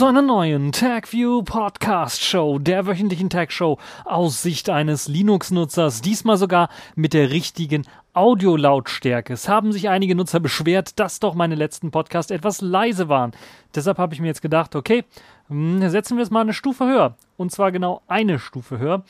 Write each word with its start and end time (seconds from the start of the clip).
Zu 0.00 0.06
einer 0.06 0.22
neuen 0.22 0.72
TagView 0.72 1.42
Podcast 1.42 2.24
Show, 2.24 2.58
der 2.58 2.86
wöchentlichen 2.86 3.28
Tag 3.28 3.52
Show 3.52 3.76
aus 4.06 4.40
Sicht 4.40 4.70
eines 4.70 5.08
Linux-Nutzers, 5.08 6.00
diesmal 6.00 6.38
sogar 6.38 6.70
mit 6.94 7.12
der 7.12 7.28
richtigen 7.28 7.82
Audiolautstärke. 8.14 9.34
Es 9.34 9.46
haben 9.46 9.72
sich 9.72 9.90
einige 9.90 10.14
Nutzer 10.14 10.40
beschwert, 10.40 10.98
dass 10.98 11.20
doch 11.20 11.34
meine 11.34 11.54
letzten 11.54 11.90
Podcasts 11.90 12.30
etwas 12.30 12.62
leise 12.62 13.10
waren. 13.10 13.32
Deshalb 13.74 13.98
habe 13.98 14.14
ich 14.14 14.22
mir 14.22 14.28
jetzt 14.28 14.40
gedacht, 14.40 14.74
okay, 14.74 15.04
hm, 15.48 15.86
setzen 15.90 16.16
wir 16.16 16.22
es 16.22 16.30
mal 16.30 16.40
eine 16.40 16.54
Stufe 16.54 16.86
höher. 16.86 17.14
Und 17.36 17.52
zwar 17.52 17.70
genau 17.70 18.00
eine 18.08 18.38
Stufe 18.38 18.78
höher. 18.78 19.02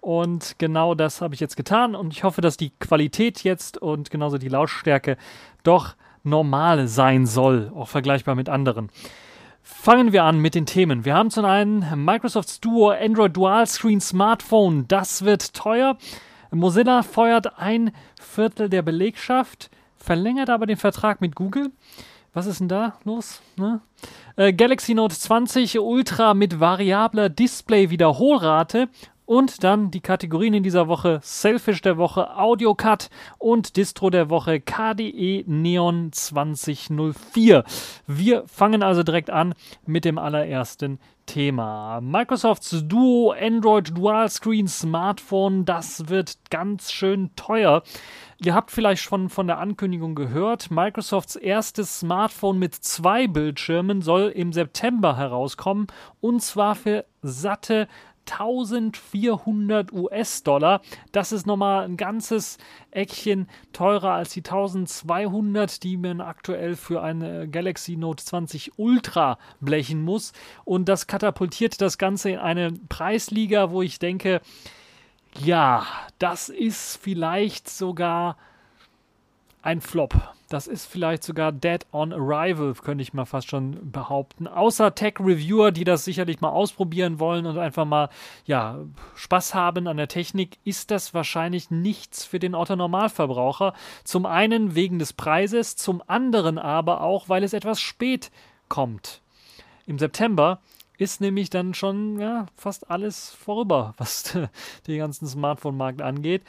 Und 0.00 0.54
genau 0.56 0.94
das 0.94 1.20
habe 1.20 1.34
ich 1.34 1.40
jetzt 1.40 1.58
getan. 1.58 1.94
Und 1.94 2.14
ich 2.14 2.24
hoffe, 2.24 2.40
dass 2.40 2.56
die 2.56 2.70
Qualität 2.80 3.44
jetzt 3.44 3.76
und 3.76 4.10
genauso 4.10 4.38
die 4.38 4.48
Lautstärke 4.48 5.18
doch 5.64 5.96
normal 6.22 6.88
sein 6.88 7.26
soll, 7.26 7.70
auch 7.74 7.88
vergleichbar 7.88 8.36
mit 8.36 8.48
anderen. 8.48 8.88
Fangen 9.74 10.12
wir 10.12 10.24
an 10.24 10.38
mit 10.38 10.54
den 10.54 10.66
Themen. 10.66 11.06
Wir 11.06 11.14
haben 11.14 11.30
zum 11.30 11.46
einen 11.46 12.04
Microsofts 12.04 12.60
Duo 12.60 12.90
Android 12.90 13.34
Dual 13.34 13.66
Screen 13.66 14.00
Smartphone. 14.00 14.86
Das 14.88 15.24
wird 15.24 15.54
teuer. 15.54 15.96
Mozilla 16.50 17.02
feuert 17.02 17.58
ein 17.58 17.92
Viertel 18.20 18.68
der 18.68 18.82
Belegschaft, 18.82 19.70
verlängert 19.96 20.50
aber 20.50 20.66
den 20.66 20.76
Vertrag 20.76 21.22
mit 21.22 21.34
Google. 21.34 21.70
Was 22.34 22.44
ist 22.44 22.60
denn 22.60 22.68
da 22.68 22.98
los? 23.04 23.40
Ne? 23.56 23.80
Äh, 24.36 24.52
Galaxy 24.52 24.92
Note 24.92 25.16
20 25.16 25.80
Ultra 25.80 26.34
mit 26.34 26.60
variabler 26.60 27.30
Display-Wiederholrate 27.30 28.88
und 29.30 29.62
dann 29.62 29.92
die 29.92 30.00
Kategorien 30.00 30.54
in 30.54 30.64
dieser 30.64 30.88
Woche: 30.88 31.20
Selfish 31.22 31.82
der 31.82 31.96
Woche, 31.98 32.36
Audio 32.36 32.74
Cut 32.74 33.10
und 33.38 33.76
Distro 33.76 34.10
der 34.10 34.28
Woche 34.28 34.58
KDE 34.58 35.44
Neon 35.46 36.10
2004. 36.10 37.62
Wir 38.08 38.42
fangen 38.48 38.82
also 38.82 39.04
direkt 39.04 39.30
an 39.30 39.54
mit 39.86 40.04
dem 40.04 40.18
allerersten 40.18 40.98
Thema. 41.26 42.00
Microsofts 42.00 42.82
Duo 42.88 43.30
Android 43.30 43.96
Dual 43.96 44.28
Screen 44.28 44.66
Smartphone, 44.66 45.64
das 45.64 46.08
wird 46.08 46.38
ganz 46.50 46.90
schön 46.90 47.30
teuer. 47.36 47.84
Ihr 48.42 48.54
habt 48.54 48.72
vielleicht 48.72 49.02
schon 49.02 49.28
von 49.28 49.46
der 49.46 49.58
Ankündigung 49.58 50.16
gehört. 50.16 50.72
Microsofts 50.72 51.36
erstes 51.36 52.00
Smartphone 52.00 52.58
mit 52.58 52.74
zwei 52.74 53.28
Bildschirmen 53.28 54.02
soll 54.02 54.32
im 54.34 54.52
September 54.52 55.16
herauskommen 55.16 55.86
und 56.20 56.42
zwar 56.42 56.74
für 56.74 57.04
satte 57.22 57.86
1400 58.32 59.92
US-Dollar. 59.92 60.80
Das 61.12 61.32
ist 61.32 61.46
nochmal 61.46 61.84
ein 61.84 61.96
ganzes 61.96 62.58
Eckchen 62.90 63.48
teurer 63.72 64.12
als 64.12 64.32
die 64.32 64.40
1200, 64.40 65.82
die 65.82 65.96
man 65.96 66.20
aktuell 66.20 66.76
für 66.76 67.02
eine 67.02 67.48
Galaxy 67.48 67.96
Note 67.96 68.24
20 68.24 68.78
Ultra 68.78 69.38
blechen 69.60 70.02
muss. 70.02 70.32
Und 70.64 70.88
das 70.88 71.06
katapultiert 71.06 71.80
das 71.80 71.98
Ganze 71.98 72.30
in 72.30 72.38
eine 72.38 72.72
Preisliga, 72.88 73.70
wo 73.70 73.82
ich 73.82 73.98
denke, 73.98 74.40
ja, 75.38 75.86
das 76.18 76.48
ist 76.48 76.98
vielleicht 77.00 77.68
sogar 77.68 78.36
ein 79.62 79.80
Flop. 79.80 80.14
Das 80.50 80.66
ist 80.66 80.86
vielleicht 80.86 81.22
sogar 81.22 81.52
Dead 81.52 81.86
on 81.92 82.12
Arrival, 82.12 82.74
könnte 82.74 83.02
ich 83.02 83.14
mal 83.14 83.24
fast 83.24 83.48
schon 83.48 83.92
behaupten. 83.92 84.48
Außer 84.48 84.96
Tech-Reviewer, 84.96 85.70
die 85.70 85.84
das 85.84 86.04
sicherlich 86.04 86.40
mal 86.40 86.48
ausprobieren 86.48 87.20
wollen 87.20 87.46
und 87.46 87.56
einfach 87.56 87.84
mal 87.84 88.08
ja, 88.46 88.80
Spaß 89.14 89.54
haben 89.54 89.86
an 89.86 89.96
der 89.96 90.08
Technik, 90.08 90.58
ist 90.64 90.90
das 90.90 91.14
wahrscheinlich 91.14 91.70
nichts 91.70 92.24
für 92.24 92.40
den 92.40 92.56
Otto-Normalverbraucher. 92.56 93.74
Zum 94.02 94.26
einen 94.26 94.74
wegen 94.74 94.98
des 94.98 95.12
Preises, 95.12 95.76
zum 95.76 96.02
anderen 96.08 96.58
aber 96.58 97.02
auch, 97.02 97.28
weil 97.28 97.44
es 97.44 97.52
etwas 97.52 97.80
spät 97.80 98.32
kommt. 98.68 99.22
Im 99.86 100.00
September 100.00 100.58
ist 100.98 101.20
nämlich 101.20 101.50
dann 101.50 101.74
schon 101.74 102.18
ja, 102.18 102.46
fast 102.56 102.90
alles 102.90 103.30
vorüber, 103.30 103.94
was 103.98 104.36
den 104.88 104.98
ganzen 104.98 105.28
Smartphone-Markt 105.28 106.02
angeht. 106.02 106.42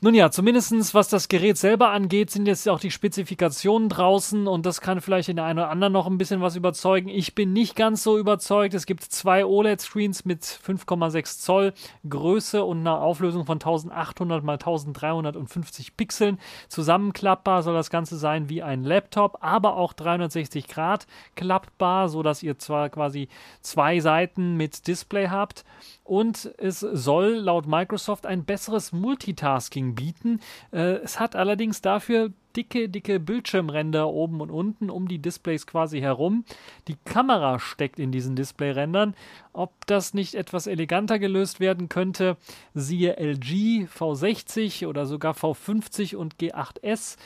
Nun 0.00 0.12
ja, 0.12 0.30
zumindest 0.30 0.94
was 0.94 1.08
das 1.08 1.28
Gerät 1.28 1.56
selber 1.56 1.88
angeht, 1.88 2.30
sind 2.30 2.46
jetzt 2.46 2.68
auch 2.68 2.78
die 2.78 2.90
Spezifikationen 2.90 3.88
draußen 3.88 4.46
und 4.46 4.66
das 4.66 4.82
kann 4.82 5.00
vielleicht 5.00 5.28
den 5.28 5.38
einen 5.38 5.60
oder 5.60 5.70
anderen 5.70 5.94
noch 5.94 6.06
ein 6.06 6.18
bisschen 6.18 6.42
was 6.42 6.56
überzeugen. 6.56 7.08
Ich 7.08 7.34
bin 7.34 7.54
nicht 7.54 7.74
ganz 7.74 8.02
so 8.02 8.18
überzeugt. 8.18 8.74
Es 8.74 8.84
gibt 8.84 9.02
zwei 9.02 9.46
OLED-Screens 9.46 10.26
mit 10.26 10.42
5,6 10.42 11.40
Zoll 11.40 11.72
Größe 12.06 12.64
und 12.64 12.80
einer 12.80 13.00
Auflösung 13.00 13.46
von 13.46 13.56
1800 13.56 14.44
x 14.44 14.50
1350 14.58 15.96
Pixeln. 15.96 16.38
Zusammenklappbar 16.68 17.62
soll 17.62 17.74
das 17.74 17.88
Ganze 17.88 18.18
sein 18.18 18.50
wie 18.50 18.62
ein 18.62 18.84
Laptop, 18.84 19.38
aber 19.40 19.76
auch 19.76 19.94
360 19.94 20.68
Grad 20.68 21.06
klappbar, 21.34 22.10
sodass 22.10 22.42
ihr 22.42 22.58
zwar 22.58 22.90
quasi 22.90 23.28
zwei 23.62 24.00
Seiten 24.00 24.56
mit 24.56 24.86
Display 24.86 25.28
habt 25.28 25.64
und 26.04 26.54
es 26.58 26.80
soll 26.80 27.30
laut 27.30 27.66
Microsoft 27.66 28.26
ein 28.26 28.44
besseres 28.44 28.92
Multitasking 28.92 29.94
bieten. 29.94 30.40
Äh, 30.70 30.98
es 31.02 31.18
hat 31.18 31.34
allerdings 31.34 31.80
dafür 31.80 32.30
dicke, 32.54 32.90
dicke 32.90 33.18
Bildschirmränder 33.18 34.08
oben 34.08 34.42
und 34.42 34.50
unten 34.50 34.90
um 34.90 35.08
die 35.08 35.18
Displays 35.18 35.66
quasi 35.66 36.00
herum. 36.00 36.44
Die 36.88 36.96
Kamera 37.04 37.58
steckt 37.58 37.98
in 37.98 38.12
diesen 38.12 38.36
Displayrändern. 38.36 39.14
Ob 39.54 39.86
das 39.86 40.12
nicht 40.12 40.34
etwas 40.34 40.66
eleganter 40.66 41.18
gelöst 41.18 41.58
werden 41.58 41.88
könnte, 41.88 42.36
siehe 42.74 43.16
LG 43.16 43.86
V60 43.86 44.86
oder 44.86 45.06
sogar 45.06 45.34
V50 45.34 46.16
und 46.16 46.36
G8S. 46.36 47.16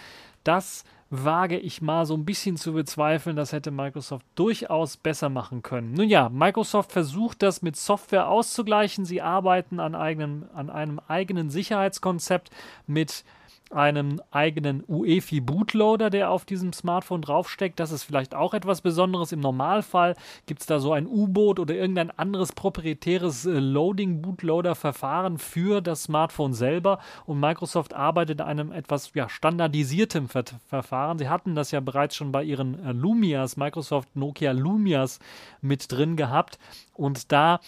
Das 0.44 0.84
wage 1.10 1.58
ich 1.58 1.80
mal 1.80 2.04
so 2.04 2.14
ein 2.14 2.24
bisschen 2.24 2.56
zu 2.56 2.72
bezweifeln, 2.72 3.36
das 3.36 3.52
hätte 3.52 3.70
Microsoft 3.70 4.26
durchaus 4.34 4.96
besser 4.96 5.28
machen 5.28 5.62
können. 5.62 5.94
Nun 5.94 6.08
ja, 6.08 6.28
Microsoft 6.28 6.92
versucht 6.92 7.42
das 7.42 7.62
mit 7.62 7.76
Software 7.76 8.28
auszugleichen. 8.28 9.04
Sie 9.04 9.22
arbeiten 9.22 9.80
an, 9.80 9.94
eigenen, 9.94 10.50
an 10.54 10.68
einem 10.68 11.00
eigenen 11.08 11.50
Sicherheitskonzept 11.50 12.50
mit 12.86 13.24
einem 13.70 14.20
eigenen 14.30 14.82
UEFI 14.86 15.40
Bootloader, 15.40 16.10
der 16.10 16.30
auf 16.30 16.44
diesem 16.44 16.72
Smartphone 16.72 17.22
draufsteckt. 17.22 17.78
Das 17.80 17.92
ist 17.92 18.04
vielleicht 18.04 18.34
auch 18.34 18.54
etwas 18.54 18.80
Besonderes. 18.80 19.32
Im 19.32 19.40
Normalfall 19.40 20.14
gibt 20.46 20.60
es 20.60 20.66
da 20.66 20.80
so 20.80 20.92
ein 20.92 21.06
U-Boot 21.06 21.58
oder 21.58 21.74
irgendein 21.74 22.10
anderes 22.10 22.52
proprietäres 22.52 23.46
äh, 23.46 23.58
Loading-Bootloader-Verfahren 23.58 25.38
für 25.38 25.80
das 25.80 26.04
Smartphone 26.04 26.54
selber. 26.54 26.98
Und 27.26 27.40
Microsoft 27.40 27.94
arbeitet 27.94 28.40
an 28.40 28.48
einem 28.48 28.72
etwas 28.72 29.12
ja, 29.14 29.28
standardisiertem 29.28 30.28
Ver 30.28 30.44
Verfahren. 30.66 31.18
Sie 31.18 31.28
hatten 31.28 31.54
das 31.54 31.70
ja 31.70 31.80
bereits 31.80 32.16
schon 32.16 32.32
bei 32.32 32.42
ihren 32.42 32.84
äh, 32.84 32.92
Lumias, 32.92 33.56
Microsoft 33.56 34.16
Nokia 34.16 34.52
Lumias 34.52 35.18
mit 35.60 35.90
drin 35.90 36.16
gehabt. 36.16 36.58
Und 36.94 37.32
da 37.32 37.60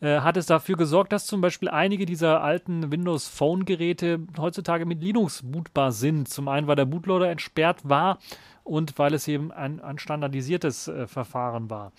äh, 0.00 0.20
hat 0.20 0.36
es 0.36 0.46
dafür 0.46 0.76
gesorgt, 0.76 1.12
dass 1.12 1.26
zum 1.26 1.40
Beispiel 1.40 1.68
einige 1.68 2.06
dieser 2.06 2.42
alten 2.42 2.92
Windows 2.92 3.28
Phone 3.28 3.64
Geräte 3.64 4.20
heutzutage 4.38 4.86
mit 4.86 5.02
Linux 5.02 5.42
bootbar 5.44 5.92
sind. 5.92 6.28
Zum 6.28 6.48
einen, 6.48 6.66
weil 6.66 6.76
der 6.76 6.84
Bootloader 6.84 7.30
entsperrt 7.30 7.88
war 7.88 8.18
und 8.64 8.98
weil 8.98 9.14
es 9.14 9.26
eben 9.26 9.50
ein, 9.50 9.80
ein 9.80 9.98
standardisiertes 9.98 10.88
äh, 10.88 11.06
Verfahren 11.06 11.68
war. 11.70 11.92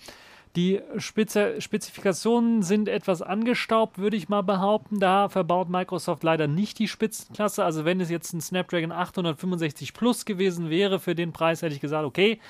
Die 0.56 0.80
Spezi 0.96 1.60
Spezifikationen 1.60 2.62
sind 2.62 2.88
etwas 2.88 3.22
angestaubt, 3.22 3.98
würde 3.98 4.16
ich 4.16 4.28
mal 4.28 4.42
behaupten. 4.42 4.98
Da 4.98 5.28
verbaut 5.28 5.68
Microsoft 5.68 6.24
leider 6.24 6.48
nicht 6.48 6.80
die 6.80 6.88
Spitzenklasse. 6.88 7.64
Also 7.64 7.84
wenn 7.84 8.00
es 8.00 8.10
jetzt 8.10 8.32
ein 8.32 8.40
Snapdragon 8.40 8.90
865 8.90 9.94
Plus 9.94 10.24
gewesen 10.24 10.68
wäre, 10.68 10.98
für 10.98 11.14
den 11.14 11.32
Preis 11.32 11.62
hätte 11.62 11.74
ich 11.74 11.80
gesagt, 11.80 12.04
okay 12.04 12.40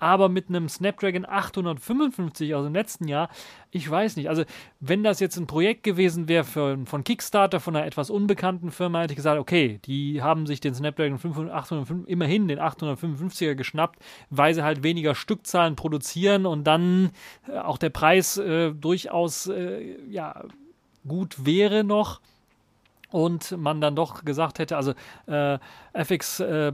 aber 0.00 0.28
mit 0.28 0.48
einem 0.48 0.68
Snapdragon 0.68 1.24
855 1.24 2.54
aus 2.54 2.64
dem 2.64 2.74
letzten 2.74 3.06
Jahr, 3.06 3.28
ich 3.70 3.88
weiß 3.88 4.16
nicht. 4.16 4.28
Also, 4.28 4.44
wenn 4.80 5.04
das 5.04 5.20
jetzt 5.20 5.36
ein 5.36 5.46
Projekt 5.46 5.84
gewesen 5.84 6.26
wäre 6.26 6.44
von 6.44 7.04
Kickstarter, 7.04 7.60
von 7.60 7.76
einer 7.76 7.86
etwas 7.86 8.10
unbekannten 8.10 8.72
Firma, 8.72 9.02
hätte 9.02 9.12
ich 9.12 9.16
gesagt, 9.16 9.38
okay, 9.38 9.78
die 9.84 10.22
haben 10.22 10.46
sich 10.46 10.60
den 10.60 10.74
Snapdragon 10.74 11.18
805, 11.50 12.08
immerhin 12.08 12.48
den 12.48 12.58
855er 12.58 13.54
geschnappt, 13.54 14.00
weil 14.30 14.54
sie 14.54 14.64
halt 14.64 14.82
weniger 14.82 15.14
Stückzahlen 15.14 15.76
produzieren 15.76 16.46
und 16.46 16.64
dann 16.64 17.10
äh, 17.46 17.58
auch 17.58 17.78
der 17.78 17.90
Preis 17.90 18.38
äh, 18.38 18.72
durchaus 18.72 19.46
äh, 19.46 19.96
ja, 20.08 20.44
gut 21.06 21.44
wäre 21.44 21.84
noch 21.84 22.20
und 23.10 23.56
man 23.56 23.80
dann 23.80 23.96
doch 23.96 24.24
gesagt 24.24 24.58
hätte, 24.58 24.76
also 24.76 24.94
äh, 25.26 25.58
FX 25.92 26.40
äh, 26.40 26.72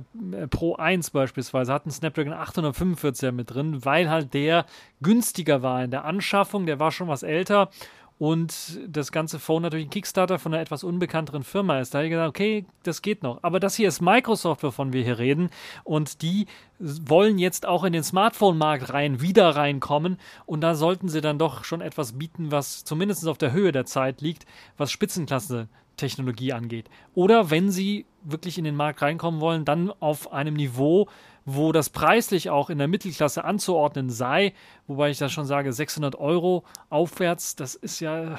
Pro 0.50 0.76
1 0.76 1.10
beispielsweise 1.10 1.72
hat 1.72 1.84
einen 1.84 1.92
Snapdragon 1.92 2.34
845er 2.34 3.32
mit 3.32 3.54
drin, 3.54 3.84
weil 3.84 4.10
halt 4.10 4.34
der 4.34 4.66
günstiger 5.00 5.62
war 5.62 5.82
in 5.82 5.90
der 5.90 6.04
Anschaffung, 6.04 6.66
der 6.66 6.78
war 6.78 6.92
schon 6.92 7.08
was 7.08 7.22
älter 7.22 7.70
und 8.18 8.80
das 8.88 9.12
ganze 9.12 9.38
Phone 9.38 9.62
natürlich 9.62 9.86
ein 9.86 9.90
Kickstarter 9.90 10.38
von 10.38 10.54
einer 10.54 10.62
etwas 10.62 10.84
unbekannteren 10.84 11.42
Firma 11.42 11.80
ist. 11.80 11.92
Da 11.92 11.98
habe 11.98 12.06
ich 12.06 12.10
gesagt, 12.10 12.28
okay, 12.28 12.64
das 12.82 13.02
geht 13.02 13.22
noch. 13.22 13.40
Aber 13.42 13.60
das 13.60 13.76
hier 13.76 13.88
ist 13.88 14.00
Microsoft, 14.00 14.62
wovon 14.62 14.94
wir 14.94 15.04
hier 15.04 15.18
reden. 15.18 15.50
Und 15.84 16.22
die 16.22 16.46
wollen 16.78 17.38
jetzt 17.38 17.66
auch 17.66 17.84
in 17.84 17.92
den 17.92 18.02
Smartphone-Markt 18.02 18.92
rein, 18.92 19.20
wieder 19.20 19.50
reinkommen. 19.50 20.18
Und 20.46 20.62
da 20.62 20.74
sollten 20.74 21.08
sie 21.08 21.20
dann 21.20 21.38
doch 21.38 21.64
schon 21.64 21.82
etwas 21.82 22.12
bieten, 22.14 22.50
was 22.50 22.84
zumindest 22.84 23.26
auf 23.28 23.38
der 23.38 23.52
Höhe 23.52 23.72
der 23.72 23.84
Zeit 23.84 24.22
liegt, 24.22 24.46
was 24.78 24.90
Spitzenklasse 24.90 25.68
Technologie 25.96 26.52
angeht. 26.52 26.88
Oder 27.14 27.50
wenn 27.50 27.70
sie 27.70 28.06
wirklich 28.22 28.58
in 28.58 28.64
den 28.64 28.74
Markt 28.74 29.02
reinkommen 29.02 29.40
wollen, 29.40 29.64
dann 29.64 29.90
auf 30.00 30.32
einem 30.32 30.54
Niveau, 30.54 31.08
wo 31.44 31.72
das 31.72 31.90
preislich 31.90 32.50
auch 32.50 32.70
in 32.70 32.78
der 32.78 32.88
Mittelklasse 32.88 33.44
anzuordnen 33.44 34.10
sei, 34.10 34.52
wobei 34.86 35.10
ich 35.10 35.18
da 35.18 35.28
schon 35.28 35.46
sage, 35.46 35.72
600 35.72 36.16
Euro 36.16 36.64
aufwärts, 36.90 37.56
das 37.56 37.74
ist 37.74 38.00
ja 38.00 38.38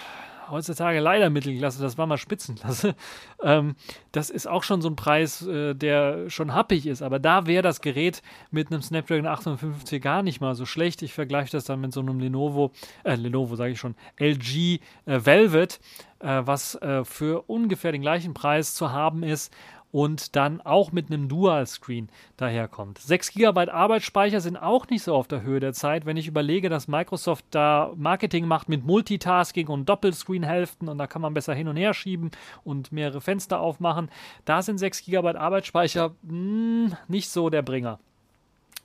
heutzutage 0.50 1.00
leider 1.00 1.30
Mittelklasse, 1.30 1.82
das 1.82 1.98
war 1.98 2.08
mal 2.08 2.18
Spitzenklasse. 2.18 2.96
Ähm, 3.44 3.76
das 4.14 4.32
ist 4.32 4.48
auch 4.48 4.64
schon 4.64 4.82
so 4.82 4.90
ein 4.90 4.96
Preis, 4.96 5.46
äh, 5.46 5.76
der 5.76 6.28
schon 6.28 6.56
happig 6.56 6.88
ist. 6.88 7.04
Aber 7.04 7.20
da 7.20 7.46
wäre 7.46 7.62
das 7.62 7.82
Gerät 7.82 8.24
mit 8.50 8.72
einem 8.72 8.82
Snapdragon 8.82 9.28
850 9.28 10.02
gar 10.02 10.24
nicht 10.24 10.42
mal 10.42 10.56
so 10.56 10.66
schlecht. 10.66 11.04
Ich 11.04 11.14
vergleiche 11.14 11.52
das 11.52 11.66
dann 11.66 11.80
mit 11.80 11.94
so 11.94 12.00
einem 12.00 12.20
Lenovo, 12.20 12.72
äh, 13.04 13.14
Lenovo 13.14 13.56
sage 13.56 13.74
ich 13.74 13.80
schon, 13.80 13.94
LG 14.20 14.80
äh, 15.06 15.20
Velvet, 15.24 15.80
äh, 16.18 16.42
was 16.44 16.74
äh, 16.82 17.06
für 17.06 17.44
ungefähr 17.48 17.92
den 17.92 18.02
gleichen 18.02 18.34
Preis 18.34 18.74
zu 18.74 18.92
haben 18.92 19.22
ist 19.22 19.54
und 19.92 20.36
dann 20.36 20.62
auch 20.62 20.92
mit 20.92 21.08
einem 21.08 21.30
Dual-Screen 21.30 22.10
daherkommt. 22.36 23.00
6 23.00 23.34
GB 23.34 23.70
Arbeitsspeicher 23.70 24.42
sind 24.42 24.58
auch 24.58 24.88
nicht 24.90 25.04
so 25.04 25.16
auf 25.16 25.28
der 25.28 25.42
Höhe 25.42 25.60
der 25.60 25.74
Zeit, 25.74 26.06
wenn 26.06 26.18
ich 26.18 26.28
überlege, 26.28 26.70
dass 26.70 26.88
Microsoft 26.88 27.46
da 27.52 27.92
Marketing 27.96 28.48
macht 28.48 28.70
mit 28.70 28.86
Multitasking 28.86 29.68
und 29.68 29.88
Doppelscreen-Hälften 29.88 30.90
und 30.90 30.98
da 30.98 31.08
kann 31.08 31.22
man 31.22 31.34
besser 31.34 31.54
hin 31.54 31.68
und 31.68 31.78
her 31.78 31.94
schieben 31.94 32.32
und 32.64 32.92
mehrere 32.92 33.22
Fenster 33.22 33.60
aufmachen. 33.60 34.10
Da 34.46 34.62
sind 34.62 34.78
6 34.78 35.06
GB 35.06 35.36
Arbeitsspeicher 35.36 36.16
mh, 36.24 36.30
hm, 36.30 36.98
nicht 37.08 37.30
so 37.30 37.50
der 37.50 37.62
Bringer. 37.62 38.00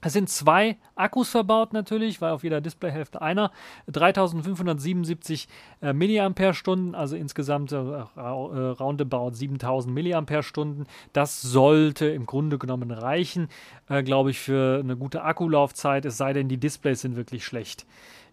Es 0.04 0.12
sind 0.12 0.28
zwei 0.28 0.76
Akkus 0.96 1.30
verbaut 1.30 1.72
natürlich, 1.72 2.20
weil 2.20 2.32
auf 2.32 2.42
jeder 2.42 2.60
Displayhälfte 2.60 3.22
einer. 3.22 3.52
3577 3.86 5.48
äh, 5.80 5.92
mAh, 5.92 6.98
also 6.98 7.14
insgesamt 7.14 7.70
äh, 7.70 7.76
äh, 7.76 8.04
roundabout 8.18 9.30
7000 9.34 9.94
mAh. 9.94 10.84
Das 11.12 11.40
sollte 11.40 12.06
im 12.06 12.26
Grunde 12.26 12.58
genommen 12.58 12.90
reichen, 12.90 13.48
äh, 13.88 14.02
glaube 14.02 14.32
ich, 14.32 14.40
für 14.40 14.80
eine 14.80 14.96
gute 14.96 15.22
Akkulaufzeit, 15.22 16.04
es 16.04 16.16
sei 16.16 16.32
denn, 16.32 16.48
die 16.48 16.58
Displays 16.58 17.02
sind 17.02 17.14
wirklich 17.14 17.44
schlecht. 17.44 17.86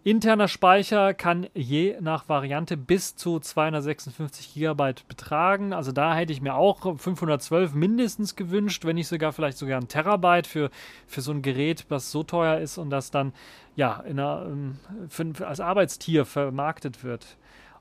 Interner 0.06 0.48
Speicher 0.48 1.14
kann 1.14 1.48
je 1.54 1.98
nach 2.00 2.30
Variante 2.30 2.78
bis 2.78 3.18
zu 3.18 3.38
256 3.38 4.54
GB 4.54 4.94
betragen. 5.10 5.74
Also 5.74 5.92
da 5.92 6.16
hätte 6.16 6.32
ich 6.32 6.42
mir 6.42 6.56
auch 6.56 6.98
512 6.98 7.74
mindestens 7.74 8.38
gewünscht, 8.38 8.86
wenn 8.86 8.96
nicht 8.96 9.10
sogar 9.10 9.34
vielleicht 9.34 9.58
sogar 9.58 9.78
ein 9.78 9.90
Terabyte 9.90 10.48
für, 10.48 10.70
für 11.06 11.20
so 11.20 11.34
ein 11.34 11.42
Gerät, 11.42 11.86
was 11.90 12.12
so 12.12 12.24
teuer 12.24 12.60
ist 12.60 12.78
und 12.78 12.92
das 12.92 13.12
dann 13.12 13.34
ja 13.76 14.00
einer, 14.00 14.46
ähm, 14.48 14.80
für, 15.10 15.46
als 15.46 15.60
Arbeitstier 15.60 16.24
vermarktet 16.24 17.04
wird. 17.04 17.36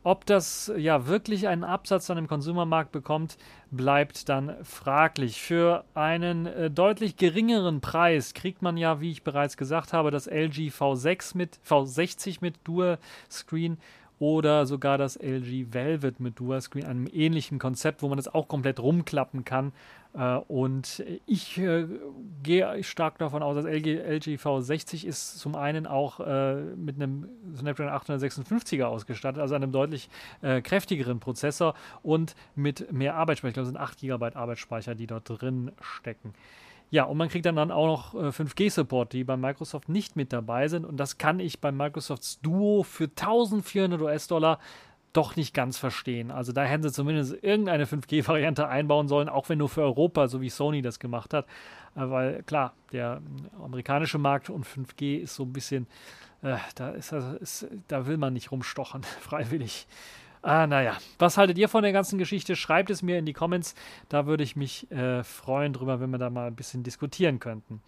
Ob 0.05 0.27
das 0.27 0.73
ja 0.77 1.07
wirklich 1.07 1.49
einen 1.49 1.65
Absatz 1.65 2.09
an 2.09 2.17
dem 2.17 2.29
Konsumermarkt 2.29 2.93
bekommt, 2.93 3.37
bleibt 3.71 4.29
dann 4.29 4.57
fraglich. 4.63 5.41
Für 5.41 5.85
einen 5.95 6.47
äh, 6.47 6.71
deutlich 6.71 7.17
geringeren 7.17 7.81
Preis 7.81 8.33
kriegt 8.33 8.63
man 8.63 8.77
ja, 8.77 9.01
wie 9.01 9.11
ich 9.11 9.25
bereits 9.25 9.57
gesagt 9.57 9.93
habe, 9.93 10.11
das 10.11 10.27
LG 10.27 10.71
V6 10.71 11.37
mit 11.37 11.59
V60 11.69 12.39
mit 12.41 12.57
Dual 12.65 12.99
Screen 13.31 13.79
oder 14.19 14.67
sogar 14.67 14.99
das 14.99 15.17
LG 15.17 15.73
Velvet 15.73 16.21
mit 16.21 16.39
Dual 16.39 16.61
Screen, 16.61 16.85
einem 16.85 17.09
ähnlichen 17.13 17.59
Konzept, 17.59 18.03
wo 18.03 18.09
man 18.09 18.17
das 18.17 18.33
auch 18.33 18.49
komplett 18.49 18.81
rumklappen 18.81 19.45
kann. 19.45 19.73
Äh, 20.15 20.37
und 20.49 21.05
ich 21.27 21.59
äh, 21.59 21.87
gehe 22.43 22.83
stark 22.83 23.19
davon 23.19 23.43
aus, 23.43 23.57
dass 23.57 23.65
LG, 23.65 23.99
LG 23.99 24.37
V60 24.37 25.07
ist 25.07 25.39
zum 25.39 25.55
einen 25.55 25.87
auch 25.87 26.21
äh, 26.21 26.55
mit 26.77 26.97
einem 26.97 27.29
Snapdragon 27.57 27.93
856er 27.93 28.85
ausgestattet, 28.85 29.41
also 29.41 29.55
einem 29.55 29.73
deutlich 29.73 30.09
äh, 30.43 30.61
kräftigeren 30.61 31.21
Prozessor 31.21 31.75
und 32.03 32.35
mit 32.55 32.93
mehr 32.93 33.15
Arbeitsspeicher. 33.15 33.49
Ich 33.51 33.55
glaube, 33.55 33.67
es 33.67 33.73
sind 33.73 33.81
8 33.81 34.01
GB 34.01 34.35
Arbeitsspeicher, 34.35 34.95
die 34.95 35.07
dort 35.07 35.29
drin 35.29 35.73
stecken. 35.81 36.35
Ja, 36.91 37.05
und 37.05 37.19
man 37.19 37.29
kriegt 37.29 37.45
dann, 37.45 37.57
dann 37.57 37.71
auch 37.71 37.87
noch 37.87 38.15
äh, 38.15 38.29
5G-Support, 38.29 39.13
die 39.13 39.23
bei 39.23 39.37
Microsoft 39.37 39.91
nicht 39.91 40.17
mit 40.17 40.33
dabei 40.33 40.69
sind. 40.69 40.87
Und 40.87 40.97
das 40.97 41.19
kann 41.19 41.39
ich 41.39 41.61
bei 41.61 41.71
Microsofts 41.71 42.41
Duo 42.41 42.83
für 42.83 43.05
1400 43.05 44.01
US-Dollar 44.01 44.59
doch 45.13 45.37
nicht 45.37 45.55
ganz 45.55 45.79
verstehen. 45.79 46.31
Also 46.31 46.53
da 46.53 46.65
hätten 46.65 46.83
sie 46.83 46.93
zumindest 46.93 47.43
irgendeine 47.43 47.87
5G-Variante 47.87 48.69
einbauen 48.69 49.09
sollen, 49.09 49.29
auch 49.29 49.49
wenn 49.49 49.59
nur 49.59 49.69
für 49.69 49.83
Europa, 49.83 50.29
so 50.29 50.41
wie 50.41 50.51
Sony 50.51 50.83
das 50.83 50.99
gemacht 50.99 51.35
hat. 51.35 51.47
Äh, 51.97 52.11
weil 52.11 52.43
klar, 52.45 52.75
der 52.93 53.21
amerikanische 53.63 54.19
Markt 54.19 54.51
und 54.51 54.67
5G 54.67 55.19
ist 55.19 55.35
so 55.35 55.45
ein 55.45 55.53
bisschen, 55.53 55.87
äh, 56.43 56.57
da, 56.75 56.91
ist, 56.91 57.13
ist, 57.13 57.67
da 57.89 58.07
will 58.07 58.17
man 58.17 58.33
nicht 58.33 58.53
rumstochen, 58.53 59.03
freiwillig. 59.21 59.87
Ah, 60.43 60.67
naja. 60.67 60.97
Was 61.19 61.37
haltet 61.37 61.59
ihr 61.59 61.69
von 61.69 61.83
der 61.83 61.93
ganzen 61.93 62.19
Geschichte? 62.19 62.55
Schreibt 62.55 62.91
es 62.91 63.03
mir 63.03 63.19
in 63.19 63.27
die 63.27 63.33
Comments. 63.33 63.75
Da 64.09 64.27
würde 64.27 64.45
ich 64.45 64.55
mich 64.55 64.89
äh, 64.93 65.25
freuen 65.25 65.73
drüber, 65.73 66.01
wenn 66.01 66.11
wir 66.11 66.19
da 66.19 66.31
mal 66.31 66.47
ein 66.47 66.55
bisschen 66.55 66.85
diskutieren 66.85 67.41
könnten. 67.41 67.83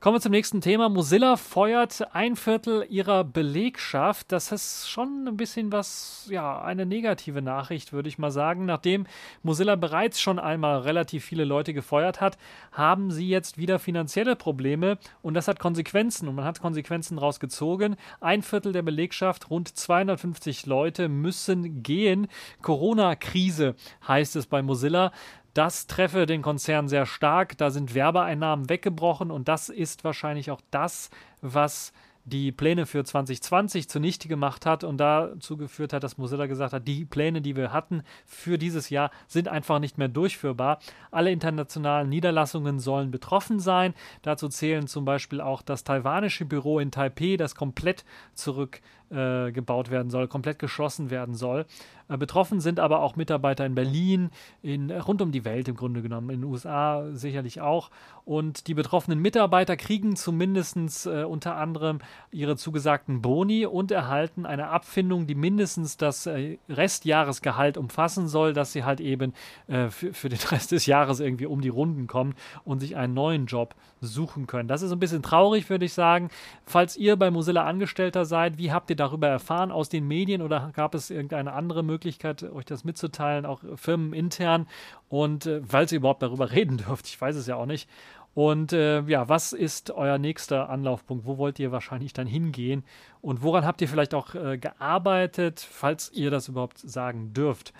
Kommen 0.00 0.14
wir 0.14 0.20
zum 0.20 0.30
nächsten 0.30 0.60
Thema. 0.60 0.88
Mozilla 0.88 1.36
feuert 1.36 2.14
ein 2.14 2.36
Viertel 2.36 2.86
ihrer 2.88 3.24
Belegschaft. 3.24 4.30
Das 4.30 4.52
ist 4.52 4.88
schon 4.88 5.26
ein 5.26 5.36
bisschen 5.36 5.72
was, 5.72 6.28
ja, 6.30 6.62
eine 6.62 6.86
negative 6.86 7.42
Nachricht, 7.42 7.92
würde 7.92 8.08
ich 8.08 8.16
mal 8.16 8.30
sagen. 8.30 8.64
Nachdem 8.64 9.08
Mozilla 9.42 9.74
bereits 9.74 10.20
schon 10.20 10.38
einmal 10.38 10.82
relativ 10.82 11.24
viele 11.24 11.44
Leute 11.44 11.74
gefeuert 11.74 12.20
hat, 12.20 12.38
haben 12.70 13.10
sie 13.10 13.28
jetzt 13.28 13.58
wieder 13.58 13.80
finanzielle 13.80 14.36
Probleme 14.36 14.98
und 15.20 15.34
das 15.34 15.48
hat 15.48 15.58
Konsequenzen 15.58 16.28
und 16.28 16.36
man 16.36 16.44
hat 16.44 16.60
Konsequenzen 16.60 17.18
rausgezogen. 17.18 17.96
Ein 18.20 18.42
Viertel 18.42 18.70
der 18.70 18.82
Belegschaft, 18.82 19.50
rund 19.50 19.76
250 19.76 20.66
Leute 20.66 21.08
müssen 21.08 21.82
gehen. 21.82 22.28
Corona-Krise 22.62 23.74
heißt 24.06 24.36
es 24.36 24.46
bei 24.46 24.62
Mozilla. 24.62 25.10
Das 25.58 25.88
treffe 25.88 26.26
den 26.26 26.40
Konzern 26.40 26.86
sehr 26.86 27.04
stark. 27.04 27.58
Da 27.58 27.70
sind 27.70 27.92
Werbeeinnahmen 27.92 28.68
weggebrochen 28.68 29.32
und 29.32 29.48
das 29.48 29.70
ist 29.70 30.04
wahrscheinlich 30.04 30.52
auch 30.52 30.60
das, 30.70 31.10
was 31.40 31.92
die 32.24 32.52
Pläne 32.52 32.86
für 32.86 33.02
2020 33.02 33.88
zunichte 33.88 34.28
gemacht 34.28 34.66
hat 34.66 34.84
und 34.84 34.98
dazu 34.98 35.56
geführt 35.56 35.92
hat, 35.92 36.04
dass 36.04 36.16
Mozilla 36.16 36.46
gesagt 36.46 36.72
hat, 36.72 36.86
die 36.86 37.04
Pläne, 37.04 37.40
die 37.40 37.56
wir 37.56 37.72
hatten 37.72 38.04
für 38.24 38.56
dieses 38.56 38.88
Jahr, 38.88 39.10
sind 39.26 39.48
einfach 39.48 39.80
nicht 39.80 39.98
mehr 39.98 40.06
durchführbar. 40.06 40.78
Alle 41.10 41.32
internationalen 41.32 42.08
Niederlassungen 42.08 42.78
sollen 42.78 43.10
betroffen 43.10 43.58
sein. 43.58 43.94
Dazu 44.22 44.48
zählen 44.48 44.86
zum 44.86 45.04
Beispiel 45.04 45.40
auch 45.40 45.62
das 45.62 45.82
taiwanische 45.82 46.44
Büro 46.44 46.78
in 46.78 46.92
Taipei, 46.92 47.36
das 47.36 47.56
komplett 47.56 48.04
zurückgebaut 48.34 48.84
äh, 49.10 49.52
werden 49.90 50.10
soll, 50.10 50.28
komplett 50.28 50.58
geschlossen 50.58 51.10
werden 51.10 51.34
soll. 51.34 51.66
Äh, 52.08 52.16
betroffen 52.16 52.60
sind 52.60 52.80
aber 52.80 53.00
auch 53.00 53.16
Mitarbeiter 53.16 53.66
in 53.66 53.74
Berlin, 53.74 54.30
in, 54.62 54.90
rund 54.90 55.22
um 55.22 55.32
die 55.32 55.44
Welt 55.44 55.68
im 55.68 55.76
Grunde 55.76 56.02
genommen, 56.02 56.30
in 56.30 56.40
den 56.40 56.50
USA 56.50 57.06
sicherlich 57.12 57.60
auch. 57.60 57.90
Und 58.24 58.66
die 58.66 58.74
betroffenen 58.74 59.20
Mitarbeiter 59.20 59.76
kriegen 59.76 60.16
zumindest 60.16 61.06
äh, 61.06 61.24
unter 61.24 61.56
anderem 61.56 62.00
ihre 62.30 62.56
zugesagten 62.56 63.22
Boni 63.22 63.64
und 63.66 63.90
erhalten 63.90 64.44
eine 64.44 64.68
Abfindung, 64.68 65.26
die 65.26 65.34
mindestens 65.34 65.96
das 65.96 66.26
äh, 66.26 66.58
Restjahresgehalt 66.68 67.78
umfassen 67.78 68.28
soll, 68.28 68.52
dass 68.52 68.72
sie 68.72 68.84
halt 68.84 69.00
eben 69.00 69.32
äh, 69.66 69.88
für, 69.88 70.12
für 70.12 70.28
den 70.28 70.38
Rest 70.50 70.72
des 70.72 70.86
Jahres 70.86 71.20
irgendwie 71.20 71.46
um 71.46 71.60
die 71.60 71.68
Runden 71.68 72.06
kommen 72.06 72.34
und 72.64 72.80
sich 72.80 72.96
einen 72.96 73.14
neuen 73.14 73.46
Job 73.46 73.74
suchen 74.00 74.46
können. 74.46 74.68
Das 74.68 74.82
ist 74.82 74.92
ein 74.92 74.98
bisschen 75.00 75.22
traurig, 75.22 75.68
würde 75.70 75.84
ich 75.84 75.92
sagen. 75.92 76.30
Falls 76.64 76.96
ihr 76.96 77.16
bei 77.16 77.30
Mozilla 77.30 77.64
Angestellter 77.64 78.24
seid, 78.24 78.58
wie 78.58 78.72
habt 78.72 78.90
ihr 78.90 78.96
darüber 78.98 79.28
erfahren? 79.28 79.72
Aus 79.72 79.88
den 79.88 80.06
Medien 80.06 80.42
oder 80.42 80.70
gab 80.74 80.94
es 80.94 81.10
irgendeine 81.10 81.52
andere 81.52 81.82
Möglichkeit? 81.82 82.42
Euch 82.42 82.66
das 82.66 82.84
mitzuteilen, 82.84 83.46
auch 83.46 83.62
firmenintern 83.76 84.66
und 85.08 85.46
äh, 85.46 85.60
weil 85.62 85.86
ihr 85.90 85.98
überhaupt 85.98 86.22
darüber 86.22 86.50
reden 86.52 86.78
dürft. 86.78 87.06
Ich 87.06 87.20
weiß 87.20 87.36
es 87.36 87.46
ja 87.46 87.56
auch 87.56 87.66
nicht. 87.66 87.88
Und 88.34 88.72
äh, 88.72 89.00
ja, 89.02 89.28
was 89.28 89.52
ist 89.52 89.90
euer 89.90 90.18
nächster 90.18 90.68
Anlaufpunkt? 90.68 91.26
Wo 91.26 91.38
wollt 91.38 91.58
ihr 91.58 91.72
wahrscheinlich 91.72 92.12
dann 92.12 92.26
hingehen? 92.26 92.84
Und 93.20 93.42
woran 93.42 93.64
habt 93.64 93.80
ihr 93.80 93.88
vielleicht 93.88 94.14
auch 94.14 94.34
äh, 94.34 94.58
gearbeitet, 94.58 95.66
falls 95.68 96.12
ihr 96.12 96.30
das 96.30 96.46
überhaupt 96.46 96.78
sagen 96.78 97.32
dürft? 97.32 97.72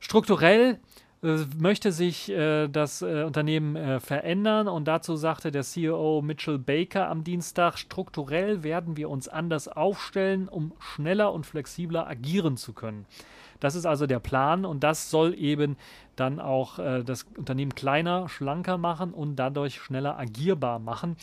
Strukturell 0.00 0.78
möchte 1.58 1.90
sich 1.92 2.30
äh, 2.30 2.68
das 2.68 3.02
äh, 3.02 3.24
Unternehmen 3.24 3.76
äh, 3.76 4.00
verändern 4.00 4.68
und 4.68 4.86
dazu 4.86 5.16
sagte 5.16 5.50
der 5.50 5.62
CEO 5.62 6.20
Mitchell 6.22 6.58
Baker 6.58 7.08
am 7.08 7.24
Dienstag, 7.24 7.78
strukturell 7.78 8.62
werden 8.62 8.96
wir 8.96 9.08
uns 9.08 9.28
anders 9.28 9.68
aufstellen, 9.68 10.48
um 10.48 10.72
schneller 10.78 11.32
und 11.32 11.46
flexibler 11.46 12.06
agieren 12.06 12.56
zu 12.56 12.72
können. 12.74 13.06
Das 13.60 13.74
ist 13.74 13.86
also 13.86 14.06
der 14.06 14.18
Plan 14.18 14.66
und 14.66 14.84
das 14.84 15.10
soll 15.10 15.34
eben 15.38 15.76
dann 16.16 16.40
auch 16.40 16.78
äh, 16.78 17.02
das 17.02 17.26
Unternehmen 17.36 17.74
kleiner, 17.74 18.28
schlanker 18.28 18.76
machen 18.76 19.14
und 19.14 19.36
dadurch 19.36 19.80
schneller 19.80 20.18
agierbar 20.18 20.78
machen. 20.78 21.16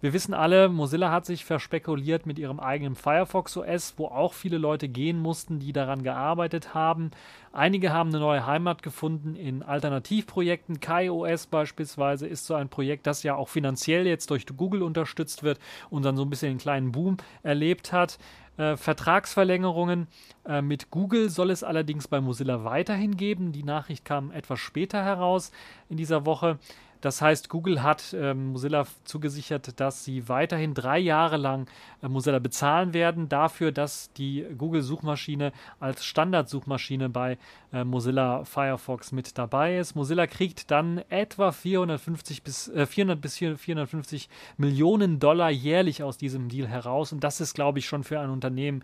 Wir 0.00 0.12
wissen 0.12 0.32
alle, 0.32 0.68
Mozilla 0.68 1.10
hat 1.10 1.26
sich 1.26 1.44
verspekuliert 1.44 2.24
mit 2.24 2.38
ihrem 2.38 2.60
eigenen 2.60 2.94
Firefox 2.94 3.56
OS, 3.56 3.94
wo 3.96 4.06
auch 4.06 4.32
viele 4.32 4.56
Leute 4.56 4.88
gehen 4.88 5.18
mussten, 5.18 5.58
die 5.58 5.72
daran 5.72 6.04
gearbeitet 6.04 6.72
haben. 6.72 7.10
Einige 7.52 7.92
haben 7.92 8.10
eine 8.10 8.20
neue 8.20 8.46
Heimat 8.46 8.84
gefunden 8.84 9.34
in 9.34 9.64
Alternativprojekten. 9.64 10.78
KaiOS 10.78 11.48
beispielsweise 11.48 12.28
ist 12.28 12.46
so 12.46 12.54
ein 12.54 12.68
Projekt, 12.68 13.08
das 13.08 13.24
ja 13.24 13.34
auch 13.34 13.48
finanziell 13.48 14.06
jetzt 14.06 14.30
durch 14.30 14.46
Google 14.46 14.82
unterstützt 14.82 15.42
wird 15.42 15.58
und 15.90 16.04
dann 16.04 16.16
so 16.16 16.22
ein 16.22 16.30
bisschen 16.30 16.50
einen 16.50 16.58
kleinen 16.58 16.92
Boom 16.92 17.16
erlebt 17.42 17.92
hat. 17.92 18.18
Äh, 18.56 18.76
Vertragsverlängerungen 18.76 20.06
äh, 20.44 20.62
mit 20.62 20.90
Google 20.90 21.28
soll 21.30 21.50
es 21.50 21.64
allerdings 21.64 22.06
bei 22.06 22.20
Mozilla 22.20 22.62
weiterhin 22.62 23.16
geben. 23.16 23.50
Die 23.50 23.64
Nachricht 23.64 24.04
kam 24.04 24.30
etwas 24.30 24.60
später 24.60 25.04
heraus 25.04 25.50
in 25.88 25.96
dieser 25.96 26.24
Woche. 26.24 26.60
Das 27.00 27.22
heißt, 27.22 27.48
Google 27.48 27.82
hat 27.82 28.12
äh, 28.12 28.34
Mozilla 28.34 28.84
zugesichert, 29.04 29.78
dass 29.78 30.04
sie 30.04 30.28
weiterhin 30.28 30.74
drei 30.74 30.98
Jahre 30.98 31.36
lang 31.36 31.68
äh, 32.02 32.08
Mozilla 32.08 32.40
bezahlen 32.40 32.92
werden 32.92 33.28
dafür, 33.28 33.70
dass 33.70 34.12
die 34.14 34.44
Google-Suchmaschine 34.56 35.52
als 35.78 36.04
Standardsuchmaschine 36.04 37.08
bei 37.08 37.38
äh, 37.72 37.84
Mozilla 37.84 38.44
Firefox 38.44 39.12
mit 39.12 39.38
dabei 39.38 39.78
ist. 39.78 39.94
Mozilla 39.94 40.26
kriegt 40.26 40.70
dann 40.70 40.98
etwa 41.08 41.52
450 41.52 42.42
bis, 42.42 42.72
400 42.74 43.20
bis 43.20 43.36
450 43.36 44.28
Millionen 44.56 45.20
Dollar 45.20 45.50
jährlich 45.50 46.02
aus 46.02 46.18
diesem 46.18 46.48
Deal 46.48 46.66
heraus 46.66 47.12
und 47.12 47.22
das 47.22 47.40
ist, 47.40 47.54
glaube 47.54 47.78
ich, 47.78 47.86
schon 47.86 48.02
für 48.02 48.20
ein 48.20 48.30
Unternehmen 48.30 48.82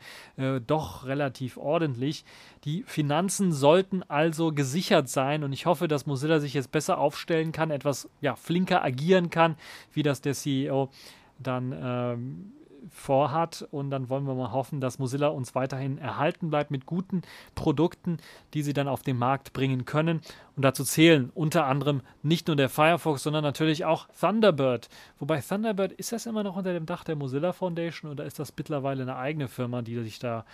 doch 0.67 1.07
relativ 1.07 1.57
ordentlich. 1.57 2.25
Die 2.65 2.83
Finanzen 2.85 3.53
sollten 3.53 4.03
also 4.05 4.53
gesichert 4.53 5.09
sein 5.09 5.45
und 5.45 5.53
ich 5.53 5.67
hoffe, 5.67 5.89
dass 5.89 6.07
Mozilla 6.07 6.41
sich 6.41 6.55
jetzt 6.55 6.73
besser 6.73 6.99
aufstellen 6.99 7.53
kann, 7.53 7.71
etwas 7.71 8.04
ja, 8.21 8.37
flinker 8.37 8.83
agieren 8.83 9.31
kann, 9.31 9.57
wie 9.93 10.03
das 10.03 10.21
der 10.21 10.35
CEO 10.35 10.91
dann 11.39 11.75
ähm, 11.77 12.53
vorhat. 12.91 13.67
Und 13.71 13.91
dann 13.91 14.09
wollen 14.09 14.27
wir 14.27 14.35
mal 14.35 14.53
hoffen, 14.53 14.81
dass 14.81 14.99
Mozilla 14.99 15.29
uns 15.29 15.55
weiterhin 15.55 15.99
erhalten 15.99 16.51
bleibt 16.51 16.71
mit 16.71 16.87
guten 16.87 17.23
Produkten, 17.55 18.19
die 18.53 18.63
sie 18.63 18.73
dann 18.73 18.89
auf 18.89 19.03
den 19.03 19.19
Markt 19.19 19.53
bringen 19.53 19.85
können. 19.85 20.21
Und 20.57 20.65
dazu 20.65 20.85
zählen 20.85 21.31
unter 21.35 21.67
anderem 21.67 22.03
nicht 22.23 22.47
nur 22.47 22.57
der 22.57 22.69
Firefox, 22.69 23.23
sondern 23.23 23.45
natürlich 23.45 23.85
auch 23.85 24.09
Thunderbird. 24.19 24.89
Wobei 25.19 25.41
Thunderbird, 25.41 25.93
ist 25.93 26.13
das 26.13 26.27
immer 26.27 26.43
noch 26.43 26.57
unter 26.57 26.73
dem 26.73 26.87
Dach 26.87 27.05
der 27.05 27.17
Mozilla 27.17 27.53
Foundation 27.53 28.11
oder 28.11 28.25
ist 28.25 28.39
das 28.39 28.53
mittlerweile 28.57 29.03
eine 29.03 29.17
eigene 29.17 29.49
Firma, 29.49 29.83
die 29.83 30.01
sich 30.03 30.19
da 30.19 30.45